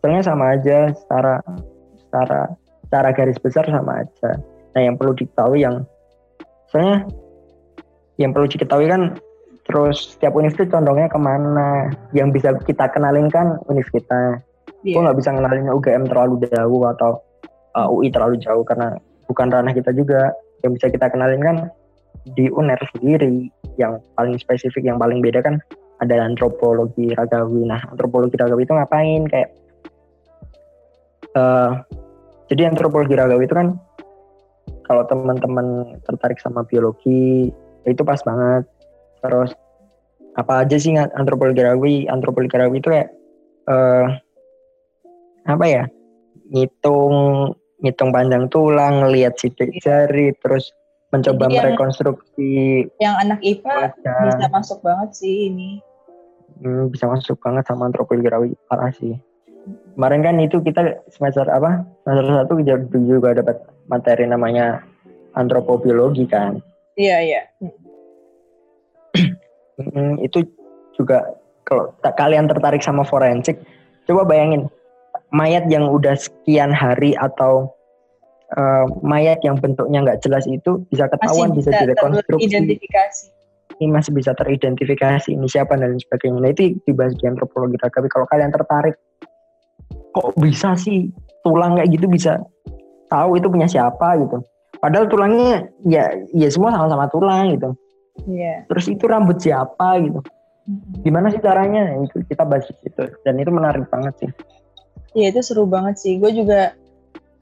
sebenarnya 0.00 0.24
sama 0.24 0.44
aja 0.56 0.78
secara 0.96 1.44
secara 2.00 2.40
secara 2.88 3.08
garis 3.12 3.38
besar 3.38 3.68
sama 3.68 4.00
aja. 4.00 4.40
Nah 4.72 4.80
yang 4.80 4.96
perlu 4.96 5.12
diketahui 5.12 5.60
yang 5.60 5.84
sebenarnya 6.72 6.98
yang 8.16 8.30
perlu 8.32 8.46
diketahui 8.48 8.86
kan 8.88 9.02
terus 9.64 10.16
setiap 10.16 10.36
univ 10.36 10.56
itu 10.56 10.68
condongnya 10.68 11.08
ke 11.12 11.20
mana? 11.20 11.92
Yang 12.16 12.28
bisa 12.40 12.48
kita 12.64 12.88
kenalin 12.90 13.28
kan 13.28 13.60
univ 13.68 13.86
kita. 13.92 14.40
Yeah. 14.84 15.00
gue 15.00 15.04
nggak 15.08 15.18
bisa 15.20 15.32
kenalin 15.32 15.72
UGM 15.72 16.04
terlalu 16.12 16.44
jauh 16.44 16.82
atau 16.92 17.16
uh, 17.72 17.88
UI 17.88 18.12
terlalu 18.12 18.36
jauh 18.40 18.64
karena 18.64 19.00
bukan 19.24 19.48
ranah 19.48 19.72
kita 19.72 19.96
juga 19.96 20.32
yang 20.64 20.72
bisa 20.72 20.88
kita 20.88 21.12
kenalin 21.12 21.44
kan 21.44 21.56
di 22.32 22.48
UNER 22.48 22.80
sendiri 22.96 23.52
yang 23.76 24.00
paling 24.16 24.40
spesifik 24.40 24.88
yang 24.88 24.96
paling 24.96 25.20
beda 25.20 25.44
kan 25.44 25.60
ada 26.00 26.24
antropologi 26.24 27.12
ragawi 27.12 27.68
nah 27.68 27.84
antropologi 27.92 28.34
ragawi 28.40 28.64
itu 28.64 28.72
ngapain? 28.72 29.22
Kayak 29.28 29.50
uh, 31.36 31.84
jadi 32.48 32.72
antropologi 32.72 33.14
ragawi 33.14 33.44
itu 33.44 33.54
kan 33.54 33.68
kalau 34.84 35.04
teman-teman 35.08 36.00
tertarik 36.04 36.40
sama 36.40 36.64
biologi 36.64 37.52
itu 37.84 38.02
pas 38.02 38.20
banget. 38.24 38.64
Terus 39.20 39.52
apa 40.34 40.66
aja 40.66 40.76
sih 40.80 40.96
antropologi 40.96 41.62
rawi 41.62 41.94
antropologi 42.10 42.56
rawi 42.56 42.76
itu 42.80 42.88
kayak 42.88 43.10
uh, 43.68 44.08
apa 45.44 45.64
ya? 45.68 45.84
Ngitung 46.52 47.14
ngitung 47.82 48.14
panjang 48.14 48.46
tulang 48.52 49.10
lihat 49.10 49.34
sidik 49.38 49.74
jari 49.82 50.30
terus 50.42 50.70
mencoba 51.14 51.46
Jadi 51.46 51.54
merekonstruksi 51.54 52.52
yang, 52.98 53.14
anak 53.22 53.38
IPA 53.42 53.94
wajah. 53.94 54.18
bisa 54.26 54.46
masuk 54.50 54.78
banget 54.82 55.10
sih 55.14 55.36
ini. 55.50 55.70
Hmm, 56.58 56.90
bisa 56.90 57.06
masuk 57.06 57.38
banget 57.38 57.66
sama 57.70 57.86
antropologi 57.86 58.26
rawi 58.26 58.48
parah 58.66 58.90
sih. 58.94 59.14
Kemarin 59.94 60.26
kan 60.26 60.36
itu 60.42 60.58
kita 60.58 61.06
semester 61.08 61.46
apa? 61.46 61.86
Semester 62.02 62.26
satu 62.42 62.52
juga 62.98 63.28
dapat 63.38 63.62
materi 63.86 64.26
namanya 64.26 64.82
antropobiologi 65.38 66.26
kan? 66.26 66.58
Iya 66.98 67.16
iya. 67.22 67.42
Hmm, 69.74 70.18
itu 70.22 70.46
juga 70.94 71.34
kalau 71.66 71.90
kalian 72.02 72.46
tertarik 72.46 72.82
sama 72.82 73.02
forensik, 73.02 73.58
coba 74.06 74.26
bayangin 74.26 74.70
mayat 75.34 75.66
yang 75.66 75.90
udah 75.90 76.14
sekian 76.14 76.70
hari 76.70 77.18
atau 77.18 77.74
uh, 78.54 78.86
mayat 79.02 79.42
yang 79.42 79.58
bentuknya 79.58 80.06
nggak 80.06 80.22
jelas 80.22 80.46
itu 80.46 80.86
bisa 80.88 81.10
ketahuan, 81.10 81.50
masih 81.50 81.58
bisa, 81.58 81.70
bisa 81.74 81.82
direkonstruksi. 81.82 82.46
Identifikasi. 82.46 83.24
Ini 83.82 83.90
masih 83.90 84.14
bisa 84.14 84.30
teridentifikasi 84.38 85.34
ini 85.34 85.50
siapa 85.50 85.74
dan 85.74 85.98
sebagainya. 85.98 86.38
Nah 86.38 86.50
itu 86.54 86.78
dibahas 86.86 87.18
di 87.18 87.26
antropologi 87.26 87.74
tapi 87.82 88.06
kalau 88.06 88.22
kalian 88.30 88.54
tertarik, 88.54 88.94
kok 90.14 90.30
bisa 90.38 90.78
sih 90.78 91.10
tulang 91.42 91.74
kayak 91.74 91.90
gitu 91.90 92.06
bisa 92.06 92.38
tahu 93.10 93.34
itu 93.34 93.50
punya 93.50 93.66
siapa 93.66 94.14
gitu. 94.22 94.38
Padahal 94.78 95.10
tulangnya 95.10 95.66
ya 95.82 96.14
ya 96.30 96.48
semua 96.54 96.70
sama-sama 96.70 97.10
tulang 97.10 97.58
gitu. 97.58 97.74
Yeah. 98.30 98.62
Terus 98.70 98.86
itu 98.86 99.04
rambut 99.10 99.42
siapa 99.42 99.98
gitu? 99.98 100.22
Gimana 101.02 101.34
sih 101.34 101.42
caranya? 101.42 101.98
Itu 101.98 102.22
kita 102.30 102.46
bahas 102.46 102.70
itu 102.70 103.04
dan 103.26 103.34
itu 103.42 103.50
menarik 103.50 103.90
banget 103.90 104.14
sih. 104.22 104.30
Iya 105.14 105.26
itu 105.30 105.40
seru 105.46 105.64
banget 105.64 105.98
sih. 105.98 106.18
Gue 106.18 106.34
juga 106.34 106.74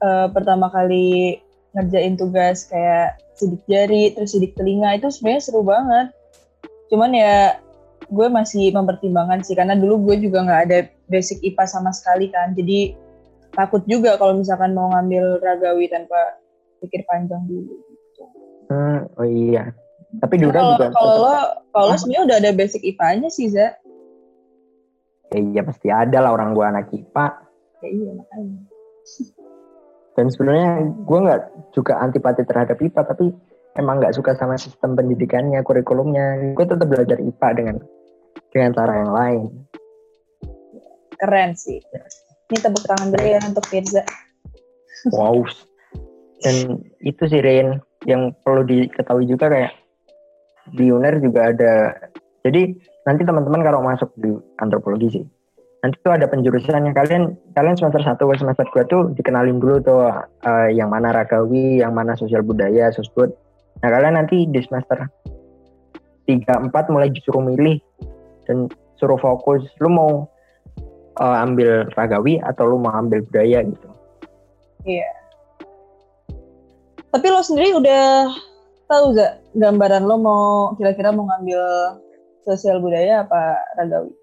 uh, 0.01 0.29
pertama 0.29 0.69
kali 0.69 1.41
ngerjain 1.73 2.13
tugas 2.15 2.69
kayak 2.69 3.17
sidik 3.33 3.65
jari, 3.65 4.13
terus 4.13 4.37
sidik 4.37 4.53
telinga 4.53 4.93
itu 4.93 5.09
sebenarnya 5.09 5.41
seru 5.41 5.65
banget. 5.65 6.13
Cuman 6.93 7.11
ya 7.17 7.57
gue 8.13 8.27
masih 8.29 8.69
mempertimbangkan 8.69 9.41
sih 9.41 9.57
karena 9.57 9.73
dulu 9.73 10.13
gue 10.13 10.29
juga 10.29 10.45
nggak 10.45 10.61
ada 10.69 10.79
basic 11.09 11.41
IPA 11.41 11.65
sama 11.65 11.89
sekali 11.89 12.29
kan. 12.29 12.53
Jadi 12.53 12.93
takut 13.57 13.81
juga 13.89 14.17
kalau 14.21 14.37
misalkan 14.37 14.77
mau 14.77 14.93
ngambil 14.93 15.41
ragawi 15.41 15.89
tanpa 15.89 16.37
pikir 16.85 17.01
panjang 17.09 17.41
dulu. 17.49 17.73
Gitu. 17.73 18.23
Hmm, 18.69 18.99
oh 19.17 19.25
iya. 19.25 19.73
Tapi 20.21 20.35
Dura 20.37 20.61
kalo, 20.61 20.69
juga 20.77 20.85
kalau 20.93 21.15
lo 21.25 21.33
kalau 21.73 21.85
lo 21.89 21.95
sebenarnya 21.97 22.23
udah 22.29 22.37
ada 22.37 22.51
basic 22.53 22.81
IPA-nya 22.85 23.29
sih, 23.33 23.49
Za. 23.49 23.73
Ya 25.33 25.39
iya 25.41 25.61
pasti 25.65 25.89
ada 25.89 26.21
lah 26.21 26.37
orang 26.37 26.53
gua 26.53 26.69
anak 26.69 26.93
IPA. 26.93 27.52
Ya 27.83 27.89
iya 27.91 28.11
makanya. 28.15 28.59
Dan 30.13 30.25
sebenarnya 30.31 30.69
gua 31.03 31.19
nggak 31.27 31.41
juga 31.75 31.99
antipati 31.99 32.47
terhadap 32.47 32.79
IPA, 32.79 33.01
tapi 33.03 33.35
emang 33.75 33.99
nggak 33.99 34.15
suka 34.15 34.37
sama 34.39 34.55
sistem 34.55 34.95
pendidikannya, 34.95 35.59
kurikulumnya. 35.65 36.55
Gue 36.55 36.63
tetap 36.63 36.87
belajar 36.87 37.17
IPA 37.19 37.49
dengan 37.57 37.75
dengan 38.53 38.71
cara 38.77 38.93
yang 39.03 39.11
lain. 39.11 39.41
Keren 41.17 41.51
sih. 41.57 41.81
Ini 42.47 42.57
tepuk 42.61 42.85
tangan 42.85 43.11
dulu 43.11 43.25
ya 43.25 43.39
untuk 43.43 43.65
Firza. 43.67 44.05
Wow. 45.11 45.43
Dan 46.43 46.85
itu 47.01 47.23
sih 47.25 47.41
Rin, 47.41 47.81
yang 48.05 48.35
perlu 48.43 48.67
diketahui 48.67 49.25
juga 49.27 49.49
kayak 49.51 49.73
di 50.71 50.91
UNER 50.91 51.19
juga 51.19 51.51
ada 51.51 51.73
jadi 52.43 52.71
nanti 53.03 53.21
teman-teman 53.27 53.63
kalau 53.63 53.83
masuk 53.83 54.11
di 54.15 54.31
antropologi 54.63 55.19
sih 55.19 55.25
nanti 55.83 55.99
tuh 55.99 56.15
ada 56.15 56.25
penjurusannya. 56.31 56.95
Kalian 56.95 57.35
kalian 57.53 57.75
semester 57.75 57.99
satu 58.01 58.31
semester 58.39 58.63
dua 58.71 58.83
tuh 58.87 59.11
dikenalin 59.19 59.59
dulu 59.59 59.83
tuh 59.83 60.07
uh, 60.47 60.67
yang 60.71 60.87
mana 60.87 61.11
ragawi 61.11 61.83
yang 61.83 61.91
mana 61.91 62.15
sosial 62.15 62.39
budaya 62.39 62.87
sosbud. 62.95 63.29
Nah 63.83 63.89
kalian 63.91 64.15
nanti 64.15 64.47
di 64.47 64.63
semester 64.63 65.11
tiga 66.23 66.55
empat 66.55 66.87
mulai 66.87 67.11
disuruh 67.11 67.43
milih 67.43 67.83
dan 68.47 68.71
suruh 68.95 69.19
fokus. 69.19 69.67
Lu 69.83 69.91
mau 69.91 70.23
uh, 71.19 71.37
ambil 71.43 71.91
ragawi 71.99 72.39
atau 72.39 72.71
lu 72.71 72.79
mau 72.79 72.95
ambil 72.95 73.19
budaya 73.27 73.67
gitu. 73.67 73.87
Iya. 74.87 75.11
Tapi 77.11 77.27
lo 77.27 77.43
sendiri 77.43 77.75
udah 77.77 78.31
tahu 78.87 79.13
gak 79.19 79.37
gambaran 79.53 80.07
lo 80.07 80.15
mau 80.17 80.47
kira-kira 80.79 81.11
mau 81.11 81.27
ngambil 81.27 81.61
sosial 82.47 82.79
budaya 82.79 83.27
apa 83.27 83.59
ragawi? 83.75 84.22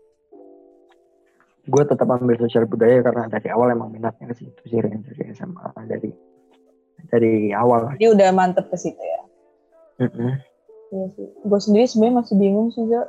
Gue 1.68 1.82
tetap 1.84 2.08
ambil 2.08 2.40
sosial 2.40 2.64
budaya 2.64 3.04
karena 3.04 3.28
dari 3.28 3.48
awal 3.52 3.74
emang 3.74 3.92
minatnya 3.92 4.32
ke 4.32 4.34
situ 4.40 4.62
sih 4.64 4.80
dari 4.80 5.22
SMA 5.36 5.66
dari 5.84 6.10
dari 7.10 7.34
awal. 7.52 7.96
Dia 8.00 8.12
udah 8.16 8.28
mantep 8.32 8.68
ke 8.72 8.76
situ 8.80 9.00
ya. 9.00 9.20
Mm 10.00 10.10
-hmm. 10.10 10.32
Iya 10.90 11.06
sih. 11.14 11.28
Gue 11.46 11.60
sendiri 11.60 11.86
sebenarnya 11.86 12.18
masih 12.24 12.34
bingung 12.40 12.68
sih 12.74 12.84
Zak. 12.88 13.08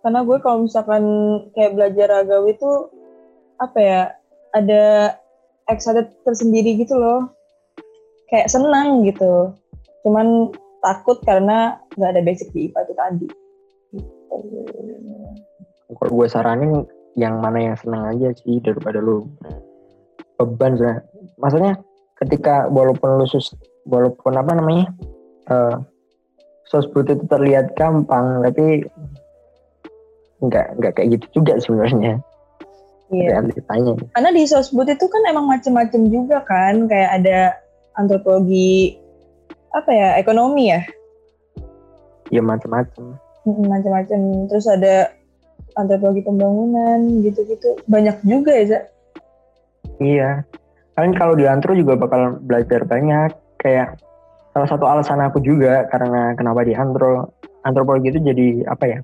Karena 0.00 0.22
gue 0.22 0.38
kalau 0.38 0.64
misalkan 0.64 1.04
kayak 1.52 1.74
belajar 1.74 2.06
ragawi 2.08 2.54
itu 2.54 2.72
apa 3.58 3.78
ya 3.80 4.00
ada 4.54 5.16
excited 5.66 6.14
tersendiri 6.22 6.78
gitu 6.78 6.94
loh. 6.96 7.28
Kayak 8.30 8.48
senang 8.54 9.02
gitu. 9.04 9.52
Cuman 10.06 10.54
takut 10.80 11.18
karena 11.26 11.82
nggak 11.98 12.10
ada 12.14 12.22
basic 12.22 12.48
di 12.54 12.70
IPA 12.70 12.80
itu 12.86 12.94
tadi. 12.94 13.28
kalau 15.96 16.12
gue 16.12 16.28
saranin 16.28 16.84
yang 17.16 17.40
mana 17.40 17.72
yang 17.72 17.76
senang 17.80 18.04
aja 18.12 18.32
sih 18.44 18.60
daripada 18.60 19.00
lu. 19.00 19.24
Beban 20.36 20.76
sih. 20.76 20.86
Maksudnya 21.40 21.80
ketika 22.20 22.68
walaupun 22.68 23.20
lu 23.20 23.26
sus 23.28 23.56
walaupun 23.88 24.36
apa 24.36 24.52
namanya 24.56 24.86
uh, 25.48 25.80
sosbud 26.68 27.08
itu 27.08 27.24
terlihat 27.28 27.72
gampang 27.76 28.44
tapi 28.44 28.84
nggak 30.44 30.66
nggak 30.80 30.92
kayak 30.96 31.08
gitu 31.16 31.40
juga 31.40 31.56
sebenarnya. 31.60 32.20
Iya. 33.06 33.38
realitanya 33.38 33.94
Karena 34.18 34.30
di 34.34 34.42
sosbud 34.44 34.90
itu 34.90 35.06
kan 35.06 35.22
emang 35.30 35.46
macem-macem 35.46 36.10
juga 36.10 36.42
kan, 36.42 36.90
kayak 36.90 37.22
ada 37.22 37.54
antropologi 37.94 38.98
apa 39.70 39.94
ya, 39.94 40.08
ekonomi 40.18 40.74
ya, 40.74 40.82
ya 42.34 42.42
macam-macam 42.42 43.14
Mm, 43.46 43.70
macem-macem. 43.70 44.20
Terus 44.50 44.66
ada 44.66 45.14
antropologi 45.76 46.24
pembangunan 46.24 46.98
gitu-gitu, 47.20 47.76
banyak 47.86 48.16
juga 48.24 48.50
ya, 48.56 48.64
Za? 48.66 48.80
iya. 50.00 50.30
Kalian 50.96 51.12
kalau 51.12 51.36
di 51.36 51.44
antro 51.44 51.76
juga 51.76 51.92
bakal 52.00 52.40
belajar 52.40 52.88
banyak. 52.88 53.36
Kayak 53.60 54.00
salah 54.56 54.68
satu 54.68 54.88
alasan 54.88 55.20
aku 55.20 55.44
juga 55.44 55.84
karena 55.92 56.32
kenapa 56.32 56.64
di 56.64 56.72
antro. 56.72 57.36
Antropologi 57.66 58.14
itu 58.14 58.22
jadi 58.22 58.62
apa 58.70 58.84
ya 58.86 58.98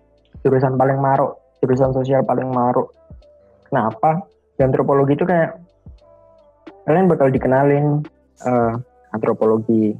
jurusan 0.46 0.78
paling 0.78 1.02
maruk 1.02 1.34
jurusan 1.62 1.94
sosial 1.94 2.26
paling 2.26 2.50
maruk. 2.50 2.90
Kenapa 3.70 4.26
di 4.58 4.60
antropologi 4.66 5.14
itu 5.14 5.24
kayak 5.24 5.56
kalian 6.84 7.06
bakal 7.06 7.30
dikenalin 7.30 8.02
eh, 8.42 8.72
antropologi 9.14 9.94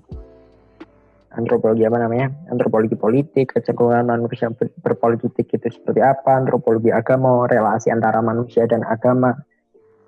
antropologi 1.37 1.85
apa 1.85 1.99
namanya? 2.01 2.29
Antropologi 2.53 2.97
politik 2.97 3.57
kecenderungan 3.57 4.09
manusia 4.09 4.53
ber- 4.53 4.73
berpolitik 4.85 5.49
itu 5.49 5.69
seperti 5.69 6.01
apa? 6.05 6.37
Antropologi 6.37 6.93
agama 6.93 7.49
relasi 7.49 7.89
antara 7.89 8.21
manusia 8.21 8.69
dan 8.69 8.85
agama. 8.85 9.37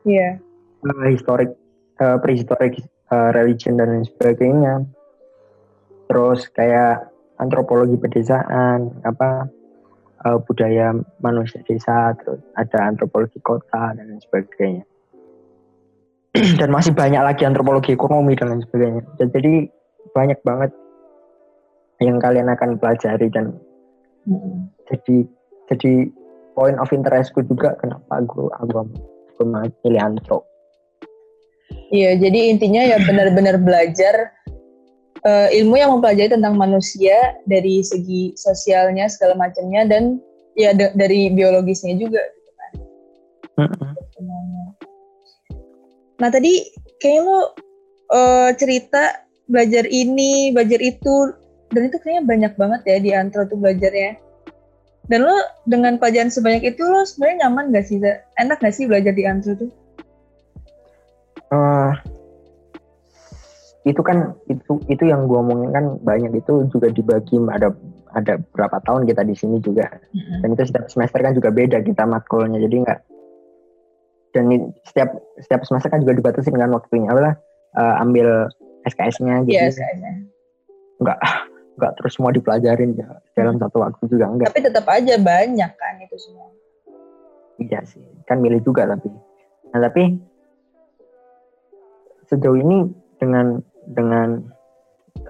Iya. 0.04 0.36
uh, 0.84 1.08
historic 1.08 1.56
uh, 2.04 2.20
prehistoric 2.20 2.76
uh, 3.08 3.32
religion 3.32 3.80
dan 3.80 3.88
lain 3.92 4.04
sebagainya. 4.04 4.84
Terus 6.12 6.44
kayak 6.52 7.08
antropologi 7.40 7.96
pedesaan 7.96 8.92
apa 9.08 9.48
uh, 10.28 10.38
budaya 10.44 10.92
manusia 11.24 11.64
desa 11.64 12.12
terus 12.20 12.44
ada 12.54 12.84
antropologi 12.84 13.40
kota 13.40 13.96
dan 13.96 14.04
lain 14.04 14.20
sebagainya. 14.20 14.84
Dan 16.60 16.74
masih 16.74 16.90
banyak 16.90 17.22
lagi 17.22 17.46
antropologi 17.46 17.94
ekonomi 17.94 18.34
dan 18.34 18.50
lain 18.50 18.66
sebagainya. 18.66 19.06
Jadi 19.22 19.70
banyak 20.10 20.42
banget 20.42 20.74
yang 22.04 22.20
kalian 22.20 22.52
akan 22.52 22.76
pelajari 22.76 23.32
dan 23.32 23.56
Mm-mm. 24.28 24.68
jadi 24.92 25.16
jadi 25.72 25.92
point 26.52 26.76
of 26.76 26.92
interestku 26.92 27.40
juga 27.48 27.74
kenapa 27.80 28.20
aku 28.20 28.52
aku, 28.60 28.84
aku 29.34 29.42
pilih 29.82 30.00
antro 30.00 30.44
Iya, 31.94 32.16
jadi 32.18 32.50
intinya 32.50 32.82
ya 32.82 32.98
benar-benar 33.06 33.60
belajar 33.60 34.34
eh, 35.24 35.48
ilmu 35.62 35.78
yang 35.78 35.94
mempelajari 35.96 36.32
tentang 36.32 36.58
manusia 36.58 37.38
dari 37.46 37.80
segi 37.80 38.34
sosialnya 38.34 39.06
segala 39.06 39.38
macamnya 39.38 39.86
dan 39.86 40.18
ya 40.58 40.74
da- 40.74 40.94
dari 40.94 41.30
biologisnya 41.30 41.94
juga. 41.98 42.20
gitu 42.20 42.50
kan, 42.58 42.72
semuanya. 44.16 44.64
Nah 46.18 46.28
tadi 46.30 46.66
kayaknya 46.98 47.22
lo 47.26 47.40
eh, 48.12 48.50
cerita 48.58 49.24
belajar 49.46 49.84
ini, 49.88 50.50
belajar 50.56 50.80
itu, 50.80 51.14
dan 51.72 51.82
itu 51.88 51.96
kayaknya 52.02 52.22
banyak 52.26 52.52
banget 52.58 52.80
ya 52.84 52.96
di 53.00 53.10
antro 53.16 53.46
tuh 53.48 53.56
belajarnya. 53.56 54.20
Dan 55.04 55.28
lo 55.28 55.36
dengan 55.68 56.00
pelajaran 56.00 56.32
sebanyak 56.32 56.76
itu 56.76 56.80
lo 56.80 57.04
sebenarnya 57.04 57.48
nyaman 57.48 57.76
gak 57.76 57.84
sih? 57.84 58.00
Enak 58.40 58.58
gak 58.60 58.72
sih 58.72 58.88
belajar 58.88 59.12
di 59.12 59.24
antro 59.28 59.52
tuh? 59.52 59.68
Eh, 61.52 61.92
itu 63.84 64.00
kan 64.00 64.32
itu 64.48 64.80
itu 64.88 65.04
yang 65.04 65.28
gua 65.28 65.44
omongin 65.44 65.70
kan 65.76 65.84
banyak 66.00 66.32
itu 66.40 66.64
juga 66.72 66.88
dibagi 66.88 67.36
ada 67.52 67.68
ada 68.16 68.40
berapa 68.56 68.80
tahun 68.88 69.04
kita 69.04 69.22
di 69.28 69.36
sini 69.36 69.60
juga 69.60 69.92
dan 70.40 70.56
itu 70.56 70.64
setiap 70.64 70.88
semester 70.88 71.20
kan 71.20 71.36
juga 71.36 71.52
beda 71.52 71.84
kita 71.84 72.08
matkulnya 72.08 72.64
jadi 72.64 72.76
nggak 72.80 73.00
dan 74.32 74.44
setiap 74.88 75.20
setiap 75.36 75.62
semester 75.68 75.92
kan 75.92 76.00
juga 76.00 76.16
dibatasi 76.16 76.48
dengan 76.48 76.72
waktunya 76.72 77.12
apa 77.12 77.36
eh, 77.76 78.02
ambil 78.02 78.48
SKS-nya 78.88 79.44
Iya, 79.44 79.68
jadi 79.68 79.76
kayaknya. 79.76 80.12
nggak 81.04 81.18
nggak 81.74 81.92
terus 81.98 82.14
semua 82.14 82.30
dipelajarin 82.30 82.94
ya 82.94 83.18
dalam 83.34 83.58
satu 83.58 83.82
waktu 83.82 84.02
juga 84.06 84.30
enggak 84.30 84.48
Tapi 84.54 84.62
tetap 84.62 84.86
aja 84.86 85.14
banyak 85.18 85.70
kan 85.74 85.94
itu 85.98 86.16
semua. 86.18 86.48
Iya 87.58 87.80
sih, 87.86 88.02
kan 88.26 88.42
milih 88.42 88.62
juga 88.62 88.86
tapi. 88.86 89.10
Nah 89.74 89.78
tapi 89.82 90.18
sejauh 92.30 92.58
ini 92.58 92.90
dengan 93.18 93.58
dengan 93.90 94.42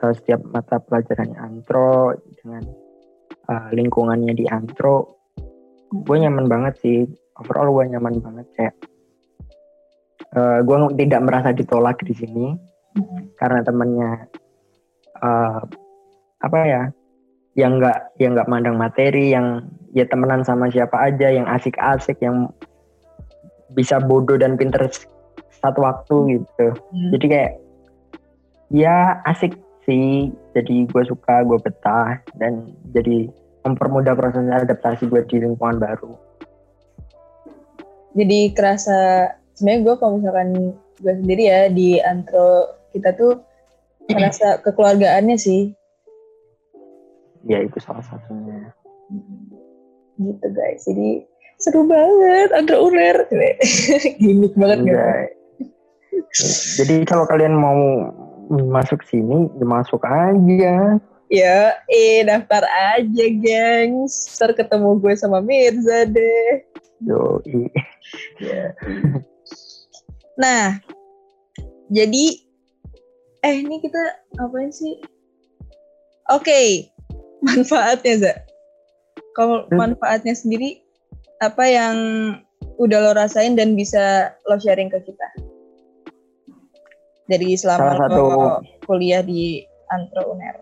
eh, 0.05 0.13
setiap 0.17 0.41
mata 0.53 0.81
pelajarannya 0.81 1.37
antro 1.41 2.17
dengan 2.41 2.65
eh, 3.49 3.69
lingkungannya 3.73 4.33
di 4.37 4.45
antro, 4.49 5.21
gue 5.93 6.17
nyaman 6.17 6.49
banget 6.49 6.75
sih. 6.81 6.99
Overall 7.41 7.73
gue 7.73 7.85
nyaman 7.97 8.15
banget 8.21 8.49
kayak 8.55 8.77
gue 10.35 10.77
tidak 10.99 11.23
merasa 11.23 11.55
ditolak 11.55 12.03
di 12.03 12.11
sini 12.11 12.59
karena 13.39 13.63
temennya 13.63 14.27
eh, 15.19 15.61
apa 16.43 16.59
ya 16.67 16.83
yang 17.55 17.79
nggak 17.79 18.19
yang 18.19 18.35
nggak 18.35 18.51
mandang 18.51 18.75
materi 18.75 19.31
yang 19.31 19.71
ya 19.95 20.03
temenan 20.11 20.43
sama 20.43 20.67
siapa 20.75 20.99
aja 20.99 21.31
yang 21.31 21.47
asik-asik 21.47 22.19
yang 22.19 22.51
bisa 23.79 24.03
bodoh 24.03 24.35
dan 24.35 24.59
pinter 24.59 24.91
satu 25.63 25.87
waktu 25.87 26.39
gitu. 26.39 26.67
Hmm. 26.75 27.11
jadi 27.15 27.27
kayak 27.31 27.53
ya 28.75 29.23
asik 29.31 29.55
sih. 29.85 30.33
Jadi 30.57 30.89
gue 30.89 31.03
suka 31.07 31.45
gue 31.45 31.59
betah 31.61 32.21
dan 32.37 32.75
jadi 32.93 33.29
mempermudah 33.65 34.13
proses 34.17 34.45
adaptasi 34.45 35.09
gue 35.09 35.23
di 35.29 35.37
lingkungan 35.41 35.81
baru. 35.81 36.13
Jadi 38.15 38.55
kerasa 38.55 39.31
sebenarnya 39.59 39.81
gue 39.83 39.95
kalau 39.99 40.13
misalkan 40.21 40.49
gue 41.03 41.15
sendiri 41.23 41.43
ya 41.51 41.61
di 41.71 41.99
antro 41.99 42.71
kita 42.95 43.15
tuh 43.15 43.43
merasa 44.15 44.63
kekeluargaannya 44.63 45.37
sih 45.39 45.75
ya 47.45 47.65
itu 47.65 47.79
salah 47.81 48.05
satunya 48.05 48.73
gitu 50.19 50.47
guys. 50.55 50.87
Jadi 50.87 51.27
seru 51.59 51.87
banget 51.87 52.51
antro 52.55 52.91
uner. 52.91 53.27
Gimik 54.23 54.55
banget? 54.55 54.79
Enggak. 54.85 55.27
jadi 56.79 57.07
kalau 57.07 57.27
kalian 57.31 57.55
mau 57.55 58.11
masuk 58.51 59.03
sini 59.07 59.51
ya 59.55 59.67
masuk 59.67 60.03
aja 60.03 60.99
Ya, 61.33 61.81
eh 61.89 62.23
daftar 62.23 62.63
aja 62.95 63.27
gengs. 63.33 64.39
Ntar 64.39 64.55
ketemu 64.55 65.01
gue 65.01 65.15
sama 65.17 65.41
Mirza 65.41 66.05
deh. 66.07 66.63
yo 67.03 67.41
Nah, 70.39 70.79
jadi 71.89 72.25
eh 73.41 73.55
ini 73.65 73.81
kita 73.83 73.99
apain 74.37 74.71
sih? 74.71 75.01
Oke, 76.31 76.93
manfaatnya 77.45 78.15
Za. 78.19 78.33
Kalau 79.33 79.67
Hmm. 79.67 79.77
manfaatnya 79.77 80.33
sendiri 80.33 80.81
apa 81.39 81.65
yang 81.65 81.97
udah 82.77 82.99
lo 83.01 83.13
rasain 83.13 83.53
dan 83.53 83.75
bisa 83.75 84.01
lo 84.45 84.57
sharing 84.57 84.89
ke 84.89 84.99
kita? 85.01 85.29
Dari 87.25 87.53
selama 87.55 87.81
Salah 87.91 87.99
satu- 88.05 88.17
lo 88.17 88.49
kuliah 88.85 89.21
di 89.21 89.65
Antro 89.87 90.29
Uner. 90.29 90.57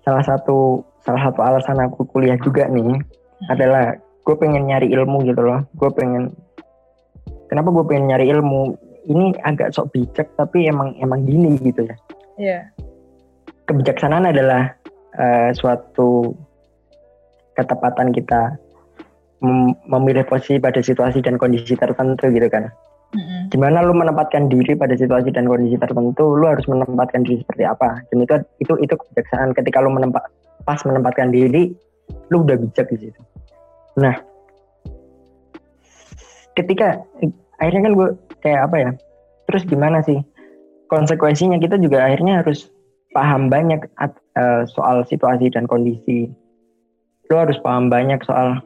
salah 0.00 0.20
satu 0.20 0.58
salah 1.00 1.16
satu 1.24 1.40
alasan 1.40 1.80
aku 1.80 2.04
kuliah 2.04 2.36
juga 2.36 2.68
nih 2.68 3.00
adalah 3.48 3.96
gue 4.20 4.36
pengen 4.36 4.68
nyari 4.68 4.92
ilmu 4.92 5.24
gitu 5.24 5.40
loh 5.40 5.64
gue 5.72 5.88
pengen 5.90 6.28
kenapa 7.48 7.72
gue 7.72 7.84
pengen 7.86 8.12
nyari 8.12 8.28
ilmu 8.28 8.76
ini 9.02 9.32
agak 9.40 9.72
sok 9.72 9.88
bijak 9.90 10.28
tapi 10.36 10.68
emang 10.68 10.92
emang 10.98 11.24
gini 11.24 11.56
gitu 11.56 11.88
ya 11.88 11.96
Iya. 12.36 12.58
kebijaksanaan 13.64 14.28
adalah 14.28 14.76
eh, 15.18 15.50
suatu 15.54 16.34
ketepatan 17.54 18.10
kita 18.10 18.58
mem- 19.44 19.78
memilih 19.86 20.26
posisi 20.26 20.58
pada 20.58 20.82
situasi 20.82 21.22
dan 21.22 21.38
kondisi 21.38 21.78
tertentu 21.78 22.30
gitu 22.30 22.48
kan. 22.50 22.70
Gimana 23.54 23.86
lu 23.86 23.94
menempatkan 23.94 24.50
diri 24.50 24.74
pada 24.74 24.98
situasi 24.98 25.30
dan 25.30 25.46
kondisi 25.46 25.78
tertentu 25.78 26.34
lu 26.34 26.50
harus 26.50 26.66
menempatkan 26.66 27.22
diri 27.22 27.46
seperti 27.46 27.62
apa? 27.62 28.02
Dan 28.10 28.26
itu 28.26 28.34
itu 28.58 28.74
itu 28.82 28.94
kebijaksanaan. 28.98 29.54
Ketika 29.54 29.78
lu 29.78 29.94
menempat 29.94 30.26
pas 30.66 30.82
menempatkan 30.82 31.30
diri 31.30 31.70
lu 32.34 32.42
udah 32.42 32.58
bijak 32.58 32.90
di 32.90 33.06
situ. 33.06 33.20
Nah 34.02 34.18
ketika 36.58 36.98
akhirnya 37.62 37.82
kan 37.86 37.92
gue 37.94 38.08
kayak 38.42 38.60
apa 38.66 38.76
ya? 38.82 38.90
Terus 39.46 39.62
gimana 39.70 40.02
sih? 40.02 40.18
Konsekuensinya 40.90 41.62
kita 41.62 41.78
juga 41.78 42.02
akhirnya 42.02 42.42
harus 42.42 42.73
paham 43.14 43.46
banyak 43.46 43.86
eh, 44.34 44.62
soal 44.66 45.06
situasi 45.06 45.54
dan 45.54 45.70
kondisi. 45.70 46.28
Lu 47.30 47.34
harus 47.40 47.56
paham 47.64 47.88
banyak 47.88 48.20
soal 48.28 48.60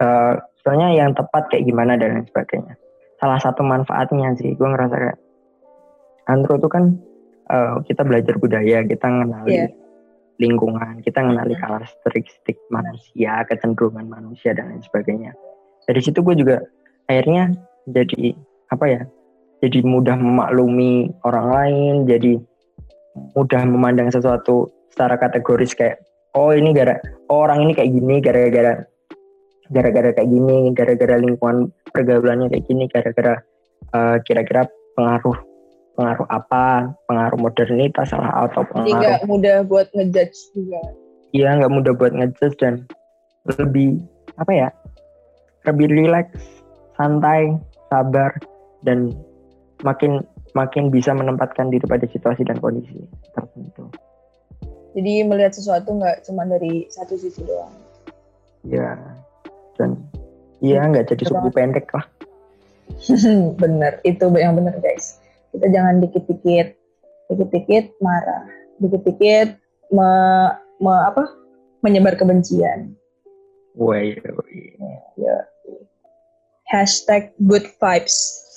uh, 0.00 0.34
soalnya 0.64 0.96
yang 0.96 1.10
tepat 1.12 1.52
kayak 1.52 1.68
gimana 1.68 2.00
dan 2.00 2.16
lain 2.16 2.26
sebagainya. 2.30 2.74
Salah 3.20 3.36
satu 3.42 3.60
manfaatnya 3.66 4.32
sih 4.38 4.54
gue 4.54 4.68
ngerasa 4.68 4.94
kayak 4.96 5.18
antro 6.30 6.56
itu 6.56 6.68
kan 6.70 6.96
uh, 7.52 7.82
kita 7.84 8.06
belajar 8.06 8.38
budaya 8.38 8.80
kita 8.86 9.06
mengenali 9.10 9.66
yeah. 9.66 9.68
lingkungan 10.38 11.02
kita 11.02 11.20
mengenali 11.20 11.52
karakteristik 11.58 12.56
manusia 12.72 13.42
kecenderungan 13.44 14.06
manusia 14.06 14.54
dan 14.54 14.72
lain 14.72 14.82
sebagainya. 14.86 15.36
Dari 15.84 16.00
situ 16.00 16.24
gue 16.24 16.32
juga 16.32 16.64
akhirnya 17.08 17.52
jadi 17.88 18.32
apa 18.72 18.84
ya 18.88 19.02
jadi 19.58 19.82
mudah 19.82 20.14
memaklumi 20.14 21.10
orang 21.26 21.46
lain 21.50 21.94
jadi 22.06 22.38
mudah 23.34 23.62
memandang 23.66 24.08
sesuatu 24.12 24.70
secara 24.92 25.18
kategoris 25.18 25.74
kayak 25.74 26.02
oh 26.34 26.54
ini 26.54 26.74
gara 26.74 26.98
oh, 27.30 27.44
orang 27.44 27.68
ini 27.68 27.72
kayak 27.74 27.90
gini 27.92 28.14
gara-gara 28.22 28.72
gara-gara 29.68 30.10
kayak 30.16 30.28
gini 30.28 30.72
gara-gara 30.72 31.16
lingkungan 31.20 31.68
pergaulannya 31.92 32.48
kayak 32.48 32.64
gini 32.64 32.84
gara-gara 32.88 33.40
uh, 33.92 34.16
kira-kira 34.24 34.64
pengaruh 34.96 35.36
pengaruh 35.98 36.26
apa 36.30 36.94
pengaruh 37.10 37.38
modernitas 37.38 38.14
salah 38.14 38.46
atau 38.46 38.62
pengaruh 38.70 38.86
jadi 38.86 38.92
nggak 39.02 39.20
mudah 39.26 39.56
buat 39.66 39.86
ngejudge 39.92 40.38
juga. 40.54 40.82
Iya 41.34 41.58
nggak 41.60 41.72
mudah 41.74 41.92
buat 41.98 42.12
ngejudge 42.14 42.56
dan 42.62 42.74
lebih 43.58 43.98
apa 44.38 44.52
ya 44.54 44.68
lebih 45.66 45.90
rileks 45.90 46.38
santai 46.94 47.58
sabar 47.90 48.30
dan 48.86 49.12
makin 49.82 50.22
makin 50.52 50.88
bisa 50.88 51.12
menempatkan 51.12 51.68
diri 51.68 51.84
pada 51.84 52.06
situasi 52.08 52.44
dan 52.44 52.60
kondisi 52.60 53.04
tertentu. 53.34 53.90
Jadi 54.96 55.22
melihat 55.24 55.52
sesuatu 55.52 55.94
nggak 55.94 56.24
cuma 56.24 56.48
dari 56.48 56.88
satu 56.88 57.14
sisi 57.14 57.44
doang. 57.44 57.72
Ya, 58.66 58.96
dan 59.78 60.00
iya 60.64 60.82
nggak 60.82 61.12
jadi 61.12 61.24
suku 61.28 61.48
pendek 61.52 61.86
lah. 61.92 62.04
bener, 63.62 64.00
itu 64.02 64.24
yang 64.36 64.56
bener 64.56 64.74
guys. 64.80 65.20
Kita 65.52 65.68
jangan 65.68 66.00
dikit-dikit, 66.02 66.76
dikit-dikit 67.32 67.84
marah, 68.00 68.48
dikit-dikit 68.80 69.60
me, 69.92 70.10
me, 70.80 70.92
apa 70.92 71.24
menyebar 71.84 72.18
kebencian. 72.18 72.96
Wah, 73.78 74.02
ya. 75.14 75.36
Hashtag 76.68 77.32
good 77.46 77.64
vibes. 77.78 78.47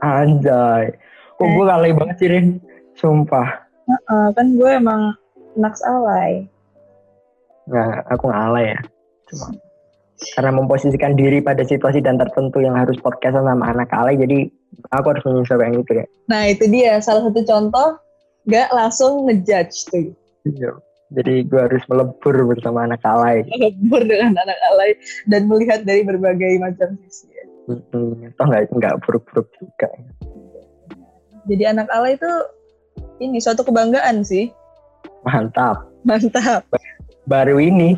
Anjay. 0.00 0.96
Kok 1.36 1.48
gue 1.48 1.64
eh. 1.64 1.74
alay 1.76 1.92
banget 1.96 2.16
sih, 2.20 2.28
Rin? 2.28 2.46
Sumpah. 2.96 3.68
Uh, 4.08 4.28
kan 4.36 4.54
gue 4.54 4.70
emang 4.70 5.16
naks 5.56 5.80
alay. 5.82 6.46
Nggak, 7.68 8.06
aku 8.12 8.22
nggak 8.28 8.42
alay 8.50 8.64
ya. 8.76 8.80
Cuma 9.30 9.46
karena 10.36 10.52
memposisikan 10.52 11.16
diri 11.16 11.40
pada 11.40 11.64
situasi 11.64 12.04
dan 12.04 12.20
tertentu 12.20 12.60
yang 12.60 12.76
harus 12.76 13.00
podcast 13.00 13.40
sama 13.40 13.56
anak 13.64 13.88
alay, 13.96 14.20
jadi 14.20 14.52
aku 14.92 15.16
harus 15.16 15.24
menyesuaikan 15.24 15.80
itu 15.80 15.92
ya. 16.04 16.06
Nah 16.28 16.42
itu 16.52 16.64
dia, 16.68 17.00
salah 17.00 17.24
satu 17.24 17.40
contoh 17.40 17.96
gak 18.48 18.68
langsung 18.72 19.28
ngejudge 19.28 19.88
tuh. 19.88 20.12
Iya. 20.44 20.76
Jadi 21.10 21.42
gue 21.42 21.58
harus 21.58 21.82
melebur 21.90 22.36
bersama 22.46 22.86
anak 22.86 23.02
alay. 23.02 23.42
Melebur 23.50 24.06
dengan 24.06 24.38
anak 24.38 24.58
alay 24.70 24.94
dan 25.26 25.50
melihat 25.50 25.82
dari 25.82 26.06
berbagai 26.06 26.62
macam 26.62 26.94
sisi. 27.08 27.26
Hmm, 27.70 28.34
toh 28.34 28.44
nggak 28.50 28.66
nggak 28.74 28.94
buruk-buruk 29.06 29.46
juga. 29.62 29.86
Jadi 31.46 31.62
anak 31.70 31.86
Allah 31.94 32.18
itu 32.18 32.30
ini 33.22 33.38
suatu 33.38 33.62
kebanggaan 33.62 34.26
sih. 34.26 34.50
Mantap. 35.22 35.86
Mantap. 36.02 36.66
Baru 37.30 37.62
ini. 37.62 37.94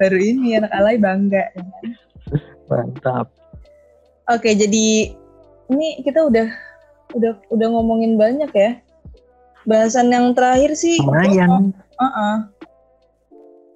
Baru 0.00 0.16
ini 0.16 0.56
anak 0.56 0.72
alay 0.72 0.96
bangga. 0.96 1.52
Ya? 1.52 1.64
Mantap. 2.72 3.28
Oke, 4.32 4.56
jadi 4.56 5.12
ini 5.68 5.88
kita 6.00 6.24
udah 6.32 6.48
udah 7.12 7.32
udah 7.52 7.66
ngomongin 7.68 8.16
banyak 8.16 8.48
ya. 8.56 8.80
Bahasan 9.68 10.08
yang 10.08 10.32
terakhir 10.32 10.72
sih. 10.74 10.96
Lumayan. 10.96 11.76
Uh 12.00 12.04
-uh. 12.06 12.36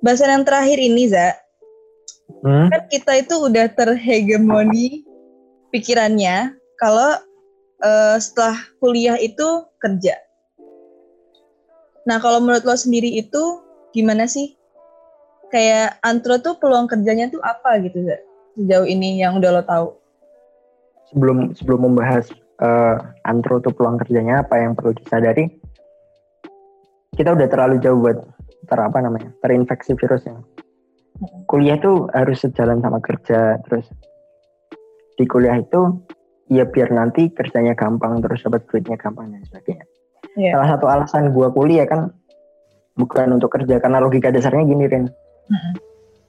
Bahasan 0.01 0.41
yang 0.41 0.45
terakhir 0.47 0.79
ini, 0.81 1.11
Za, 1.11 1.35
hmm? 2.45 2.69
kan 2.73 2.83
kita 2.91 3.13
itu 3.23 3.35
udah 3.39 3.67
terhegemoni 3.73 5.07
pikirannya 5.71 6.57
kalau 6.77 7.17
uh, 7.85 8.17
setelah 8.21 8.57
kuliah 8.81 9.17
itu 9.21 9.65
kerja. 9.81 10.17
Nah 12.07 12.23
kalau 12.23 12.39
menurut 12.41 12.63
lo 12.63 12.77
sendiri 12.77 13.19
itu 13.19 13.61
gimana 13.93 14.29
sih? 14.29 14.55
Kayak 15.51 16.03
antro 16.03 16.43
tuh 16.43 16.59
peluang 16.59 16.91
kerjanya 16.91 17.31
tuh 17.31 17.39
apa 17.41 17.79
gitu 17.83 18.03
sejauh 18.59 18.87
ini 18.89 19.21
yang 19.23 19.39
udah 19.39 19.61
lo 19.61 19.63
tahu? 19.63 19.87
Sebelum 21.13 21.55
sebelum 21.55 21.87
membahas 21.93 22.27
uh, 22.59 22.99
antro 23.23 23.63
tuh 23.63 23.71
peluang 23.71 24.01
kerjanya 24.03 24.43
apa 24.43 24.59
yang 24.59 24.75
perlu 24.75 24.97
disadari, 24.97 25.51
kita 27.15 27.33
udah 27.37 27.47
terlalu 27.47 27.79
jauh 27.79 27.99
buat 28.01 28.19
ter 28.67 28.79
apa 28.83 28.99
namanya 28.99 29.31
terinfeksi 29.41 29.95
virus 29.95 30.27
yang 30.27 30.43
kuliah 31.49 31.77
itu 31.81 32.09
harus 32.13 32.39
sejalan 32.45 32.81
sama 32.85 33.01
kerja 33.01 33.61
terus 33.65 33.89
di 35.17 35.25
kuliah 35.25 35.57
itu 35.57 35.97
ya 36.47 36.69
biar 36.69 36.93
nanti 36.95 37.33
kerjanya 37.33 37.75
gampang 37.75 38.23
terus 38.23 38.45
dapat 38.47 38.69
duitnya 38.71 38.97
gampang 39.01 39.33
dan 39.33 39.43
sebagainya. 39.49 39.85
Yeah. 40.37 40.53
Salah 40.59 40.69
satu 40.77 40.87
alasan 40.87 41.25
gua 41.33 41.51
kuliah 41.51 41.89
kan 41.89 42.13
bukan 42.97 43.37
untuk 43.37 43.53
kerja 43.53 43.81
karena 43.81 44.01
logika 44.01 44.33
dasarnya 44.33 44.65
gini 44.69 44.85
Ren. 44.89 45.07
Mm-hmm. 45.07 45.73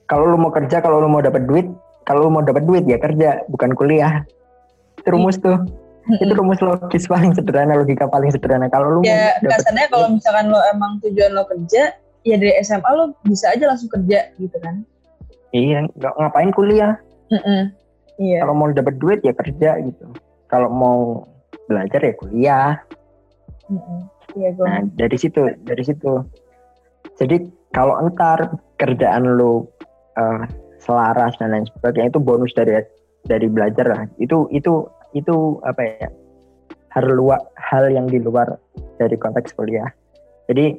Kalau 0.07 0.23
lu 0.31 0.37
mau 0.39 0.51
kerja, 0.55 0.79
kalau 0.79 1.03
lu 1.03 1.11
mau 1.11 1.19
dapat 1.19 1.43
duit, 1.43 1.67
kalau 2.07 2.27
lu 2.27 2.31
mau 2.31 2.43
dapat 2.43 2.63
duit 2.63 2.87
ya 2.87 2.95
kerja, 2.95 3.43
bukan 3.51 3.75
kuliah. 3.75 4.23
Itu 5.03 5.11
rumus 5.11 5.35
tuh. 5.39 5.59
Mm-hmm. 5.59 6.23
Itu 6.23 6.33
rumus 6.39 6.59
logis 6.63 7.03
paling 7.11 7.35
sederhana, 7.35 7.75
logika 7.75 8.07
paling 8.07 8.31
sederhana. 8.31 8.71
Kalau 8.71 8.99
lu 8.99 8.99
ya, 9.03 9.35
mau 9.43 9.51
kasarnya 9.51 9.87
kalau 9.91 10.07
misalkan 10.15 10.47
lo 10.47 10.59
emang 10.71 11.03
tujuan 11.03 11.31
lo 11.35 11.43
kerja, 11.43 11.91
ya 12.27 12.35
dari 12.35 12.53
SMA 12.59 12.91
lo 12.91 13.15
bisa 13.23 13.55
aja 13.55 13.71
langsung 13.71 13.87
kerja 13.87 14.27
gitu 14.35 14.57
kan? 14.59 14.83
Iya 15.55 15.87
nggak 15.95 16.13
ngapain 16.19 16.51
kuliah. 16.51 16.99
Mm 17.31 17.39
-mm. 17.39 17.61
iya. 18.19 18.39
Kalau 18.43 18.55
mau 18.55 18.67
dapat 18.75 18.99
duit 18.99 19.19
ya 19.23 19.31
kerja 19.31 19.79
gitu. 19.79 20.05
Kalau 20.51 20.67
mau 20.67 20.99
belajar 21.71 22.03
ya 22.03 22.13
kuliah. 22.19 22.71
Mm 23.71 24.17
iya 24.37 24.53
gue 24.53 24.67
nah 24.67 24.83
dari 24.99 25.17
situ 25.17 25.39
dari 25.63 25.81
situ. 25.81 26.21
Jadi 27.17 27.49
kalau 27.73 27.97
entar 27.97 28.53
kerjaan 28.77 29.39
lo 29.39 29.65
uh, 30.19 30.43
selaras 30.77 31.33
dan 31.41 31.55
lain 31.55 31.65
sebagainya 31.79 32.13
itu 32.13 32.21
bonus 32.21 32.53
dari 32.53 32.83
dari 33.25 33.47
belajar 33.49 33.87
lah. 33.89 34.03
Itu 34.21 34.45
itu 34.53 34.85
itu 35.17 35.57
apa 35.65 35.81
ya? 35.81 36.09
Hal 36.93 37.13
luar 37.13 37.41
hal 37.57 37.89
yang 37.89 38.05
di 38.09 38.21
luar 38.21 38.57
dari 39.01 39.17
konteks 39.17 39.53
kuliah. 39.57 39.89
Jadi 40.47 40.77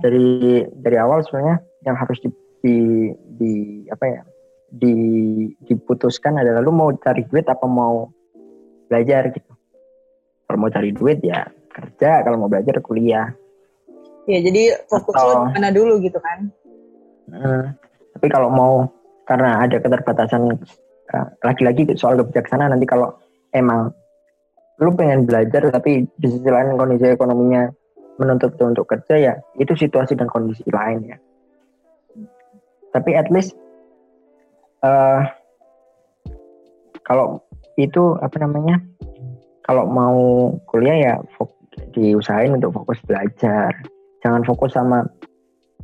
dari 0.00 0.64
dari 0.80 0.96
awal 0.96 1.20
sebenarnya 1.24 1.60
yang 1.84 1.96
harus 2.00 2.18
di, 2.24 2.30
di, 2.64 2.76
di 3.36 3.52
apa 3.92 4.04
ya 4.08 4.22
di 4.74 4.94
diputuskan 5.68 6.40
adalah 6.40 6.64
lu 6.64 6.72
mau 6.74 6.90
cari 6.96 7.22
duit 7.28 7.46
apa 7.46 7.68
mau 7.68 8.08
belajar 8.88 9.30
gitu. 9.30 9.52
Kalau 10.44 10.58
mau 10.58 10.72
cari 10.72 10.90
duit 10.90 11.20
ya 11.20 11.46
kerja 11.70 12.24
kalau 12.24 12.40
mau 12.40 12.50
belajar 12.50 12.80
kuliah. 12.80 13.30
Ya 14.24 14.40
jadi 14.40 14.80
fokus 14.88 15.14
Atau, 15.14 15.52
mana 15.52 15.68
dulu 15.68 16.00
gitu 16.00 16.16
kan? 16.16 16.48
Hmm, 17.28 17.76
tapi 18.16 18.26
kalau 18.32 18.48
mau 18.48 18.88
karena 19.28 19.64
ada 19.64 19.76
keterbatasan 19.80 20.56
eh, 21.12 21.26
lagi-lagi 21.44 21.92
soal 21.96 22.16
kebijaksanaan 22.20 22.72
nanti 22.72 22.88
kalau 22.88 23.12
emang 23.52 23.92
lu 24.80 24.90
pengen 24.96 25.28
belajar 25.28 25.70
tapi 25.70 26.08
di 26.18 26.26
sisi 26.26 26.48
lain 26.50 26.74
kondisi 26.74 27.06
ekonominya 27.06 27.70
menuntut 28.18 28.54
untuk 28.62 28.86
kerja 28.86 29.14
ya 29.18 29.34
itu 29.58 29.74
situasi 29.74 30.14
dan 30.14 30.30
kondisi 30.30 30.66
lain 30.70 31.14
ya. 31.14 31.18
Tapi 32.94 33.10
at 33.18 33.26
least 33.34 33.58
uh, 34.86 35.26
kalau 37.02 37.42
itu 37.74 38.14
apa 38.22 38.38
namanya 38.38 38.78
kalau 39.66 39.90
mau 39.90 40.16
kuliah 40.70 40.96
ya 40.98 41.14
diusahain 41.90 42.54
untuk 42.54 42.70
fokus 42.74 43.02
belajar. 43.02 43.74
Jangan 44.22 44.46
fokus 44.46 44.72
sama 44.78 45.04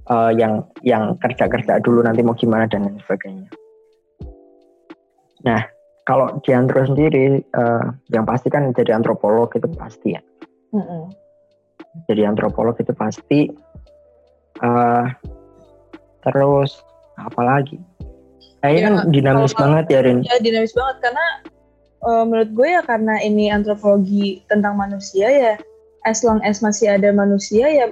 uh, 0.07 0.31
yang 0.31 0.63
yang 0.87 1.19
kerja 1.19 1.51
kerja 1.51 1.83
dulu 1.83 2.07
nanti 2.07 2.23
mau 2.23 2.39
gimana 2.39 2.71
dan 2.71 2.87
lain 2.87 3.03
sebagainya. 3.03 3.51
Nah 5.43 5.61
kalau 6.07 6.39
di 6.47 6.55
antro 6.55 6.87
sendiri 6.87 7.43
uh, 7.59 7.91
yang 8.15 8.23
pasti 8.23 8.49
kan 8.55 8.71
jadi 8.71 8.95
antropolog 8.95 9.51
itu 9.51 9.67
pasti 9.75 10.15
ya. 10.15 10.23
Mm 10.71 10.87
-hmm 10.87 11.20
jadi 12.07 12.31
antropolog 12.31 12.79
itu 12.79 12.93
pasti 12.95 13.51
uh, 14.63 15.07
terus 16.27 16.81
apa 17.19 17.41
lagi? 17.43 17.77
Kayaknya 18.61 18.81
ya, 18.81 18.85
kan 18.85 18.95
dinamis 19.09 19.53
kalau, 19.57 19.61
banget 19.73 19.85
ya 19.89 20.01
Rin. 20.05 20.19
ya 20.23 20.37
dinamis 20.39 20.73
banget. 20.77 20.97
Karena 21.01 21.27
uh, 22.05 22.25
menurut 22.29 22.51
gue 22.53 22.69
ya 22.69 22.83
karena 22.85 23.15
ini 23.25 23.49
antropologi 23.49 24.45
tentang 24.49 24.77
manusia 24.77 25.29
ya 25.29 25.55
as 26.09 26.25
long 26.25 26.41
as 26.45 26.65
masih 26.65 26.89
ada 26.89 27.13
manusia 27.13 27.69
ya 27.69 27.87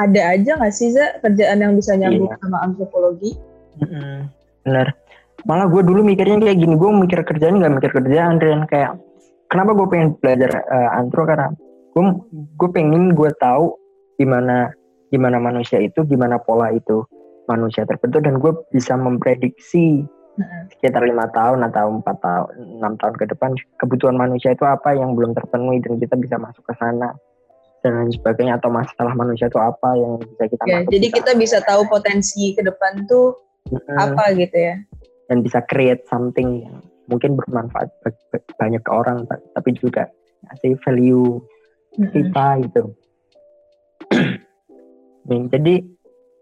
ada 0.00 0.20
aja 0.32 0.56
nggak 0.56 0.72
sih 0.72 0.92
Za 0.92 1.20
kerjaan 1.20 1.60
yang 1.60 1.76
bisa 1.76 1.92
nyambung 1.96 2.32
iya. 2.32 2.40
sama 2.40 2.58
antropologi? 2.64 3.36
Mm-hmm. 3.72 4.16
benar 4.68 4.92
malah 5.48 5.66
gue 5.66 5.80
dulu 5.80 6.04
mikirnya 6.04 6.38
kayak 6.38 6.60
gini 6.60 6.74
gue 6.76 6.90
mikir 6.92 7.24
kerjaan 7.24 7.56
nggak 7.58 7.72
mikir 7.80 7.90
kerjaan 7.90 8.36
dan 8.36 8.68
kayak 8.68 9.00
kenapa 9.48 9.72
gue 9.74 9.86
pengen 9.88 10.08
belajar 10.20 10.60
uh, 10.68 10.90
antro 11.00 11.24
karena 11.24 11.50
gue 11.92 12.02
gue 12.56 12.68
pengen 12.72 13.12
gue 13.12 13.30
tahu 13.36 13.76
gimana 14.16 14.72
gimana 15.12 15.36
manusia 15.36 15.80
itu 15.80 16.04
gimana 16.08 16.40
pola 16.40 16.72
itu 16.72 17.04
manusia 17.46 17.84
terbentuk 17.84 18.24
dan 18.24 18.40
gue 18.40 18.52
bisa 18.72 18.96
memprediksi 18.96 20.06
sekitar 20.72 21.04
lima 21.04 21.28
tahun 21.36 21.60
atau 21.68 22.00
empat 22.00 22.16
tahun 22.24 22.80
enam 22.80 22.96
tahun 22.96 23.14
ke 23.20 23.24
depan 23.36 23.52
kebutuhan 23.76 24.16
manusia 24.16 24.56
itu 24.56 24.64
apa 24.64 24.96
yang 24.96 25.12
belum 25.12 25.36
terpenuhi 25.36 25.84
dan 25.84 26.00
kita 26.00 26.16
bisa 26.16 26.40
masuk 26.40 26.64
ke 26.64 26.72
sana 26.80 27.12
dan 27.84 28.00
lain 28.00 28.12
sebagainya 28.16 28.56
atau 28.56 28.72
masalah 28.72 29.12
manusia 29.12 29.52
itu 29.52 29.60
apa 29.60 29.92
yang 29.98 30.16
bisa 30.16 30.48
kita 30.48 30.62
ya, 30.64 30.80
jadi 30.88 31.06
kita, 31.12 31.18
kita 31.20 31.32
bisa 31.36 31.58
tahu 31.68 31.84
potensi 31.84 32.56
ke 32.56 32.64
depan 32.64 33.04
tuh 33.04 33.36
hmm. 33.68 33.98
apa 34.00 34.32
gitu 34.40 34.56
ya 34.56 34.80
dan 35.28 35.44
bisa 35.44 35.60
create 35.68 36.00
something 36.08 36.64
yang 36.64 36.80
mungkin 37.12 37.36
bermanfaat 37.36 37.92
banyak 38.56 38.80
ke 38.80 38.90
orang 38.92 39.28
tapi 39.28 39.76
juga 39.76 40.08
ngasih 40.48 40.78
value. 40.82 41.38
Kita 41.98 42.46
gitu 42.64 42.82
jadi 45.52 45.74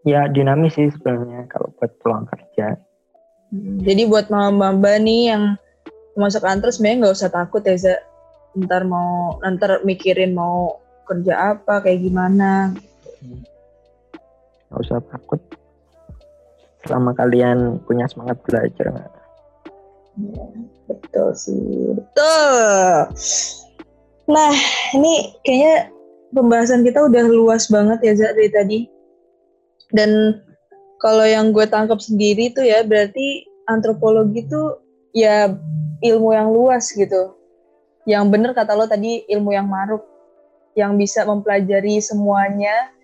ya 0.07 0.31
dinamis 0.31 0.79
sih 0.79 0.89
sebenarnya 0.95 1.51
kalau 1.51 1.69
buat 1.77 1.93
pulang 2.01 2.25
kerja 2.31 2.79
jadi 3.83 4.07
buat 4.07 4.31
mama-mama 4.31 4.95
nih 5.03 5.35
yang 5.35 5.59
masuk 6.15 6.47
kantor 6.47 6.71
sebenarnya 6.71 6.99
nggak 7.03 7.17
usah 7.19 7.31
takut 7.35 7.63
ya 7.67 7.75
Za. 7.75 7.95
Ntar 8.55 8.83
mau 8.87 9.39
ntar 9.43 9.83
mikirin 9.87 10.35
mau 10.35 10.79
kerja 11.07 11.55
apa 11.55 11.83
kayak 11.83 11.99
gimana. 12.03 12.75
Nggak 14.71 14.81
usah 14.87 15.03
takut. 15.11 15.43
Selama 16.87 17.11
kalian 17.15 17.83
punya 17.83 18.07
semangat 18.07 18.39
belajar. 18.47 19.11
Ya, 20.19 20.47
betul 20.87 21.29
sih, 21.35 21.95
betul. 21.95 23.11
Nah, 24.31 24.55
ini 24.95 25.35
kayaknya 25.43 25.91
pembahasan 26.31 26.87
kita 26.87 27.03
udah 27.11 27.27
luas 27.27 27.67
banget 27.67 27.99
ya 28.07 28.13
Za 28.15 28.29
dari 28.31 28.51
tadi. 28.55 28.79
Dan 29.91 30.39
kalau 31.03 31.27
yang 31.27 31.51
gue 31.51 31.67
tangkap 31.67 31.99
sendiri 31.99 32.55
tuh 32.55 32.63
ya 32.63 32.87
berarti 32.87 33.43
antropologi 33.67 34.47
tuh 34.47 34.79
ya 35.11 35.51
ilmu 36.07 36.31
yang 36.31 36.55
luas 36.55 36.95
gitu. 36.95 37.35
Yang 38.07 38.25
bener 38.31 38.51
kata 38.55 38.79
lo 38.79 38.87
tadi 38.87 39.27
ilmu 39.27 39.51
yang 39.51 39.67
maruk, 39.67 40.07
yang 40.79 40.95
bisa 40.95 41.27
mempelajari 41.27 41.99
semuanya, 41.99 42.95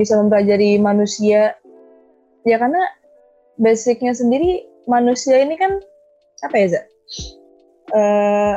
bisa 0.00 0.16
mempelajari 0.16 0.80
manusia. 0.80 1.60
Ya 2.48 2.56
karena 2.56 2.80
basicnya 3.60 4.16
sendiri 4.16 4.64
manusia 4.88 5.44
ini 5.44 5.60
kan 5.60 5.76
apa 6.40 6.56
ya 6.56 6.66
Zak? 6.72 6.86
Uh, 7.92 8.56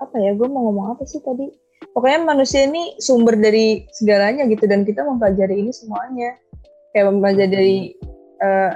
apa 0.00 0.16
ya 0.16 0.32
gue 0.32 0.48
mau 0.48 0.68
ngomong 0.68 0.96
apa 0.96 1.04
sih 1.04 1.20
tadi? 1.20 1.52
Pokoknya 1.92 2.24
manusia 2.24 2.64
ini 2.64 2.96
sumber 3.00 3.36
dari 3.36 3.84
segalanya 3.92 4.44
gitu 4.48 4.64
dan 4.68 4.84
kita 4.84 5.04
mempelajari 5.04 5.64
ini 5.64 5.72
semuanya 5.72 6.36
kayak 6.92 7.06
mempelajari 7.08 7.50
dari 7.50 7.78
uh, 8.42 8.72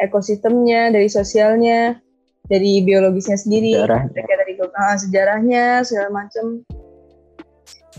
ekosistemnya, 0.00 0.90
dari 0.90 1.08
sosialnya, 1.08 2.00
dari 2.48 2.82
biologisnya 2.82 3.36
sendiri, 3.36 3.76
Sejarah. 3.76 4.02
kayak 4.12 4.38
dari 4.46 4.54
uh, 4.58 4.96
sejarahnya 4.96 5.64
segala 5.84 6.08
macam. 6.24 6.64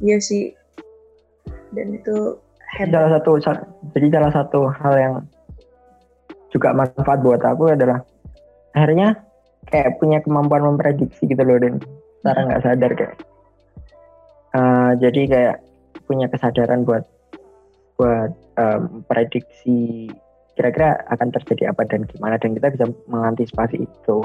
Iya 0.01 0.17
sih. 0.19 0.54
Dan 1.71 1.95
itu 1.95 2.36
hebat. 2.77 2.93
Salah 2.93 3.12
satu 3.19 3.32
jadi 3.95 4.08
salah 4.12 4.32
satu 4.34 4.60
hal 4.69 4.93
yang 4.97 5.15
juga 6.51 6.75
manfaat 6.75 7.23
buat 7.23 7.39
aku 7.39 7.71
adalah 7.71 8.04
akhirnya 8.75 9.23
kayak 9.71 9.99
punya 10.04 10.19
kemampuan 10.19 10.67
memprediksi 10.67 11.23
gitu 11.23 11.39
loh 11.43 11.56
dan 11.60 11.80
secara 12.21 12.39
hmm. 12.39 12.47
nggak 12.53 12.63
sadar 12.63 12.91
kayak 12.93 13.15
uh, 14.53 14.91
jadi 15.01 15.21
kayak 15.25 15.57
punya 16.05 16.29
kesadaran 16.29 16.86
buat 16.86 17.01
buat 17.97 18.31
um, 18.62 19.01
prediksi 19.10 20.10
kira-kira 20.53 21.01
akan 21.10 21.34
terjadi 21.34 21.73
apa 21.73 21.88
dan 21.89 22.05
gimana 22.05 22.38
dan 22.38 22.53
kita 22.53 22.69
bisa 22.69 22.86
mengantisipasi 23.10 23.81
itu. 23.81 24.17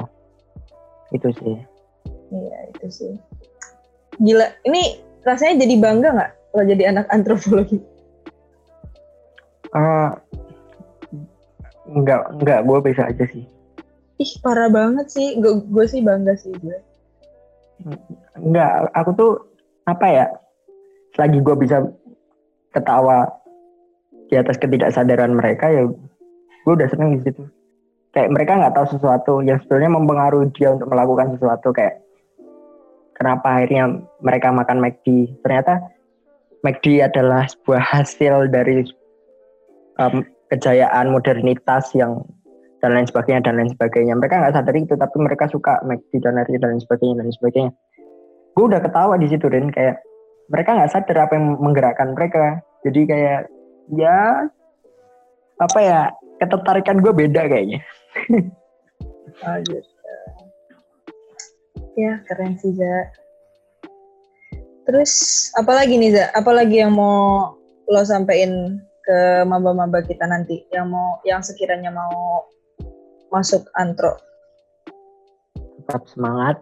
Itu 1.09 1.29
sih. 1.41 1.57
Iya 2.29 2.57
itu 2.75 2.87
sih. 2.91 3.13
Gila 4.21 4.45
ini 4.67 5.01
rasanya 5.23 5.65
jadi 5.65 5.75
bangga 5.79 6.09
nggak 6.13 6.31
kalau 6.53 6.65
jadi 6.67 6.83
anak 6.91 7.05
antropologi? 7.09 7.79
Uh, 9.71 10.13
enggak 11.87 12.27
enggak 12.35 12.59
gue 12.67 12.79
bisa 12.83 13.01
aja 13.07 13.25
sih. 13.31 13.45
Ih 14.17 14.31
parah 14.43 14.67
banget 14.67 15.07
sih. 15.09 15.39
Gue 15.39 15.63
gue 15.63 15.85
sih 15.87 16.03
bangga 16.03 16.35
sih 16.35 16.51
gue 16.59 16.77
enggak 18.37 18.89
aku 18.93 19.09
tuh 19.13 19.31
apa 19.87 20.05
ya 20.09 20.25
selagi 21.15 21.39
gue 21.41 21.55
bisa 21.57 21.85
ketawa 22.73 23.25
di 24.27 24.35
atas 24.35 24.59
ketidaksadaran 24.59 25.33
mereka 25.33 25.71
ya 25.71 25.87
gue 26.67 26.73
udah 26.75 26.89
seneng 26.91 27.15
di 27.15 27.23
situ. 27.23 27.47
Kayak 28.11 28.33
mereka 28.35 28.59
nggak 28.59 28.75
tahu 28.75 28.87
sesuatu 28.91 29.33
yang 29.39 29.61
sebenarnya 29.63 29.91
mempengaruhi 29.93 30.51
dia 30.51 30.75
untuk 30.75 30.91
melakukan 30.91 31.37
sesuatu 31.37 31.71
kayak 31.71 32.03
kenapa 33.15 33.61
akhirnya 33.61 34.03
mereka 34.19 34.51
makan 34.51 34.83
McD. 34.83 35.31
Ternyata 35.47 35.79
McD 36.67 37.07
adalah 37.07 37.47
sebuah 37.47 37.79
hasil 37.79 38.51
dari 38.51 38.83
um, 39.95 40.27
kejayaan 40.51 41.11
modernitas 41.11 41.95
yang 41.95 42.23
dan 42.77 42.93
lain 42.93 43.07
sebagainya 43.09 43.41
dan 43.41 43.57
lain 43.57 43.71
sebagainya 43.73 44.13
mereka 44.13 44.41
nggak 44.41 44.53
sadar 44.53 44.75
itu 44.77 44.93
tapi 44.93 45.15
mereka 45.17 45.45
suka 45.49 45.81
McD 45.81 46.21
dan 46.21 46.37
lain 46.37 46.57
dan 46.61 46.69
lain 46.77 46.83
sebagainya 46.83 47.13
dan 47.17 47.25
lain 47.25 47.37
sebagainya 47.37 47.71
gue 48.57 48.63
udah 48.65 48.81
ketawa 48.81 49.15
di 49.17 49.27
situ 49.29 49.45
dan 49.49 49.69
kayak 49.69 50.01
mereka 50.47 50.69
nggak 50.77 50.91
sadar 50.93 51.17
apa 51.25 51.33
yang 51.37 51.45
menggerakkan 51.61 52.13
mereka 52.13 52.61
jadi 52.85 53.01
kayak 53.09 53.41
ya 53.93 54.49
apa 55.57 55.79
ya 55.81 56.01
ketertarikan 56.37 57.01
gue 57.01 57.13
beda 57.13 57.49
kayaknya. 57.49 57.81
oh 59.45 59.57
gitu. 59.67 59.91
Ya 61.97 62.21
keren 62.29 62.53
sih 62.61 62.77
Za. 62.77 63.09
Terus 64.85 65.13
apa 65.57 65.73
lagi 65.73 65.97
nih 65.97 66.13
Za? 66.13 66.25
Apa 66.37 66.53
lagi 66.53 66.77
yang 66.77 66.93
mau 66.93 67.57
lo 67.89 68.01
sampein 68.05 68.77
ke 69.01 69.41
maba-maba 69.49 70.03
kita 70.05 70.29
nanti 70.29 70.61
yang 70.69 70.93
mau 70.93 71.17
yang 71.25 71.41
sekiranya 71.41 71.89
mau 71.89 72.45
masuk 73.31 73.63
antro? 73.75 74.15
Tetap 75.83 76.03
semangat. 76.11 76.57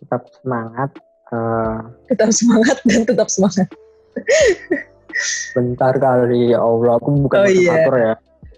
Tetap 0.00 0.22
semangat. 0.40 0.90
Uh, 1.32 1.80
tetap 2.06 2.30
semangat 2.30 2.76
dan 2.86 3.02
tetap 3.08 3.28
semangat. 3.32 3.66
Bentar 5.56 5.94
kali 5.98 6.52
ya 6.52 6.60
Allah, 6.60 7.00
aku 7.00 7.26
bukan 7.26 7.42
oh, 7.42 7.48
iya. 7.48 7.86
ya. 7.86 8.14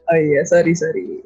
Oh 0.07 0.19
iya, 0.19 0.41
sorry 0.45 0.73
sorry. 0.77 1.23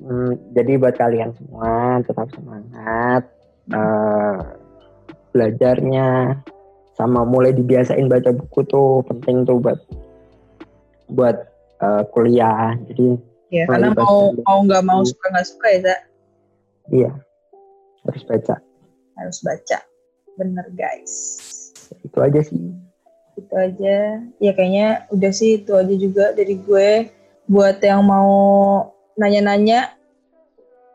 Hmm, 0.00 0.32
jadi 0.56 0.80
buat 0.80 0.96
kalian 0.96 1.36
semua 1.36 2.00
tetap 2.04 2.32
semangat 2.32 3.22
uh, 3.68 4.38
belajarnya, 5.36 6.40
sama 6.96 7.24
mulai 7.24 7.52
dibiasain 7.52 8.08
baca 8.08 8.32
buku 8.32 8.60
tuh 8.68 9.04
penting 9.08 9.44
tuh 9.44 9.60
buat 9.60 9.80
buat 11.12 11.49
uh, 11.80 12.02
kuliah. 12.12 12.76
Jadi 12.88 13.18
ya 13.50 13.66
karena 13.66 13.90
mau 13.96 14.36
mau 14.46 14.58
nggak 14.62 14.84
mau 14.86 15.00
suka 15.02 15.26
nggak 15.32 15.46
suka 15.48 15.66
ya, 15.68 15.78
Zak? 15.82 16.00
Iya, 16.90 17.10
harus 18.06 18.22
baca. 18.28 18.56
Harus 19.18 19.38
baca, 19.44 19.78
bener 20.38 20.66
guys. 20.76 21.12
Itu 22.06 22.18
aja 22.22 22.40
sih 22.40 22.90
itu 23.40 23.54
aja 23.56 24.20
ya 24.36 24.52
kayaknya 24.52 25.08
udah 25.08 25.32
sih 25.32 25.64
itu 25.64 25.72
aja 25.72 25.94
juga 25.96 26.36
dari 26.36 26.60
gue 26.60 27.08
buat 27.48 27.80
yang 27.80 28.04
mau 28.04 28.30
nanya-nanya 29.16 29.96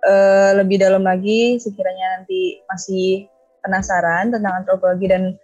uh, 0.06 0.52
lebih 0.62 0.80
dalam 0.80 1.04
lagi 1.04 1.58
sekiranya 1.58 2.22
nanti 2.22 2.62
masih 2.70 3.28
penasaran 3.66 4.30
tentang 4.30 4.62
antropologi 4.62 5.10
dan 5.10 5.36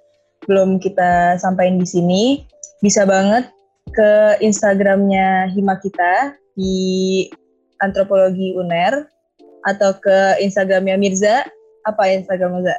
belum 0.45 0.77
kita 0.77 1.41
sampaikan 1.41 1.81
di 1.81 1.87
sini 1.89 2.23
bisa 2.79 3.03
banget 3.03 3.49
ke 3.91 4.39
Instagramnya 4.39 5.51
Hima 5.51 5.79
kita 5.79 6.35
di 6.55 7.27
antropologi 7.83 8.55
UNER 8.55 9.07
atau 9.67 9.93
ke 9.99 10.41
Instagramnya 10.41 10.97
Mirza 10.97 11.45
apa 11.83 12.09
Instagram 12.09 12.59
Mirza? 12.59 12.77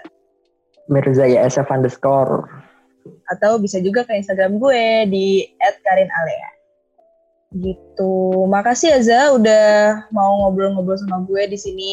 Mirza 0.91 1.25
ya 1.29 1.47
SF 1.47 1.71
underscore 1.71 2.63
atau 3.31 3.59
bisa 3.59 3.79
juga 3.83 4.07
ke 4.07 4.15
Instagram 4.19 4.59
gue 4.59 4.85
di 5.11 5.27
@karinalea. 5.59 6.51
Gitu. 7.53 8.13
Makasih 8.49 8.97
Aza 8.97 9.37
udah 9.37 10.09
mau 10.09 10.47
ngobrol-ngobrol 10.47 10.97
sama 10.97 11.25
gue 11.29 11.53
di 11.53 11.59
sini. 11.61 11.93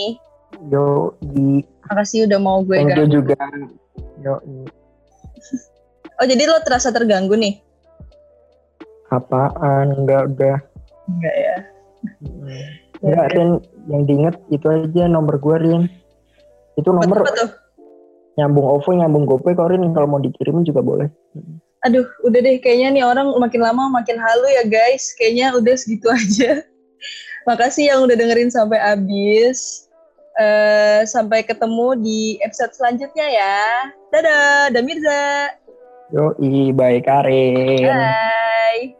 Yo, 0.71 1.15
di. 1.19 1.63
Makasih 1.91 2.29
udah 2.32 2.39
mau 2.39 2.63
gue 2.63 2.79
Thank 2.79 2.95
you 2.95 3.08
juga. 3.10 3.39
Yo, 4.23 4.39
Oh, 6.19 6.27
jadi 6.27 6.51
lo 6.51 6.60
terasa 6.67 6.91
terganggu 6.91 7.39
nih? 7.39 7.63
Apaan? 9.10 9.93
Enggak, 9.93 10.34
udah. 10.34 10.58
Enggak 11.10 11.36
ya. 11.36 11.56
Enggak, 13.00 13.26
Rin, 13.36 13.50
yang 13.89 14.04
diinget 14.06 14.36
itu 14.54 14.65
aja 14.69 15.04
nomor 15.10 15.38
gue, 15.41 15.56
Rin. 15.58 15.84
Itu 16.78 16.93
nomor 16.93 17.26
Apa 17.26 17.34
tuh? 17.36 17.50
nyambung 18.39 18.63
OVO, 18.72 18.95
nyambung 18.95 19.28
GoPay, 19.28 19.52
kok 19.52 19.67
Rin 19.67 19.84
kalau 19.91 20.08
mau 20.08 20.22
dikirimin 20.24 20.63
juga 20.63 20.80
boleh. 20.80 21.12
Aduh, 21.84 22.08
udah 22.24 22.39
deh. 22.39 22.60
Kayaknya 22.63 22.88
nih 22.95 23.04
orang 23.04 23.36
makin 23.36 23.60
lama 23.63 23.91
makin 23.91 24.15
halu 24.15 24.48
ya 24.52 24.63
guys. 24.67 25.12
Kayaknya 25.19 25.56
udah 25.60 25.76
segitu 25.76 26.08
aja. 26.19 26.63
Makasih 27.48 27.91
yang 27.91 28.00
udah 28.04 28.15
dengerin 28.15 28.52
sampai 28.52 28.80
habis. 28.80 29.88
Eh, 30.39 31.04
sampai 31.04 31.43
ketemu 31.43 32.00
di 32.00 32.19
episode 32.39 32.72
selanjutnya 32.72 33.28
ya. 33.28 33.60
Dadah, 34.12 34.72
Damirza. 34.72 35.52
Yoi, 36.15 36.72
baik 36.72 37.06
Karin. 37.06 37.91
Bye. 37.91 38.98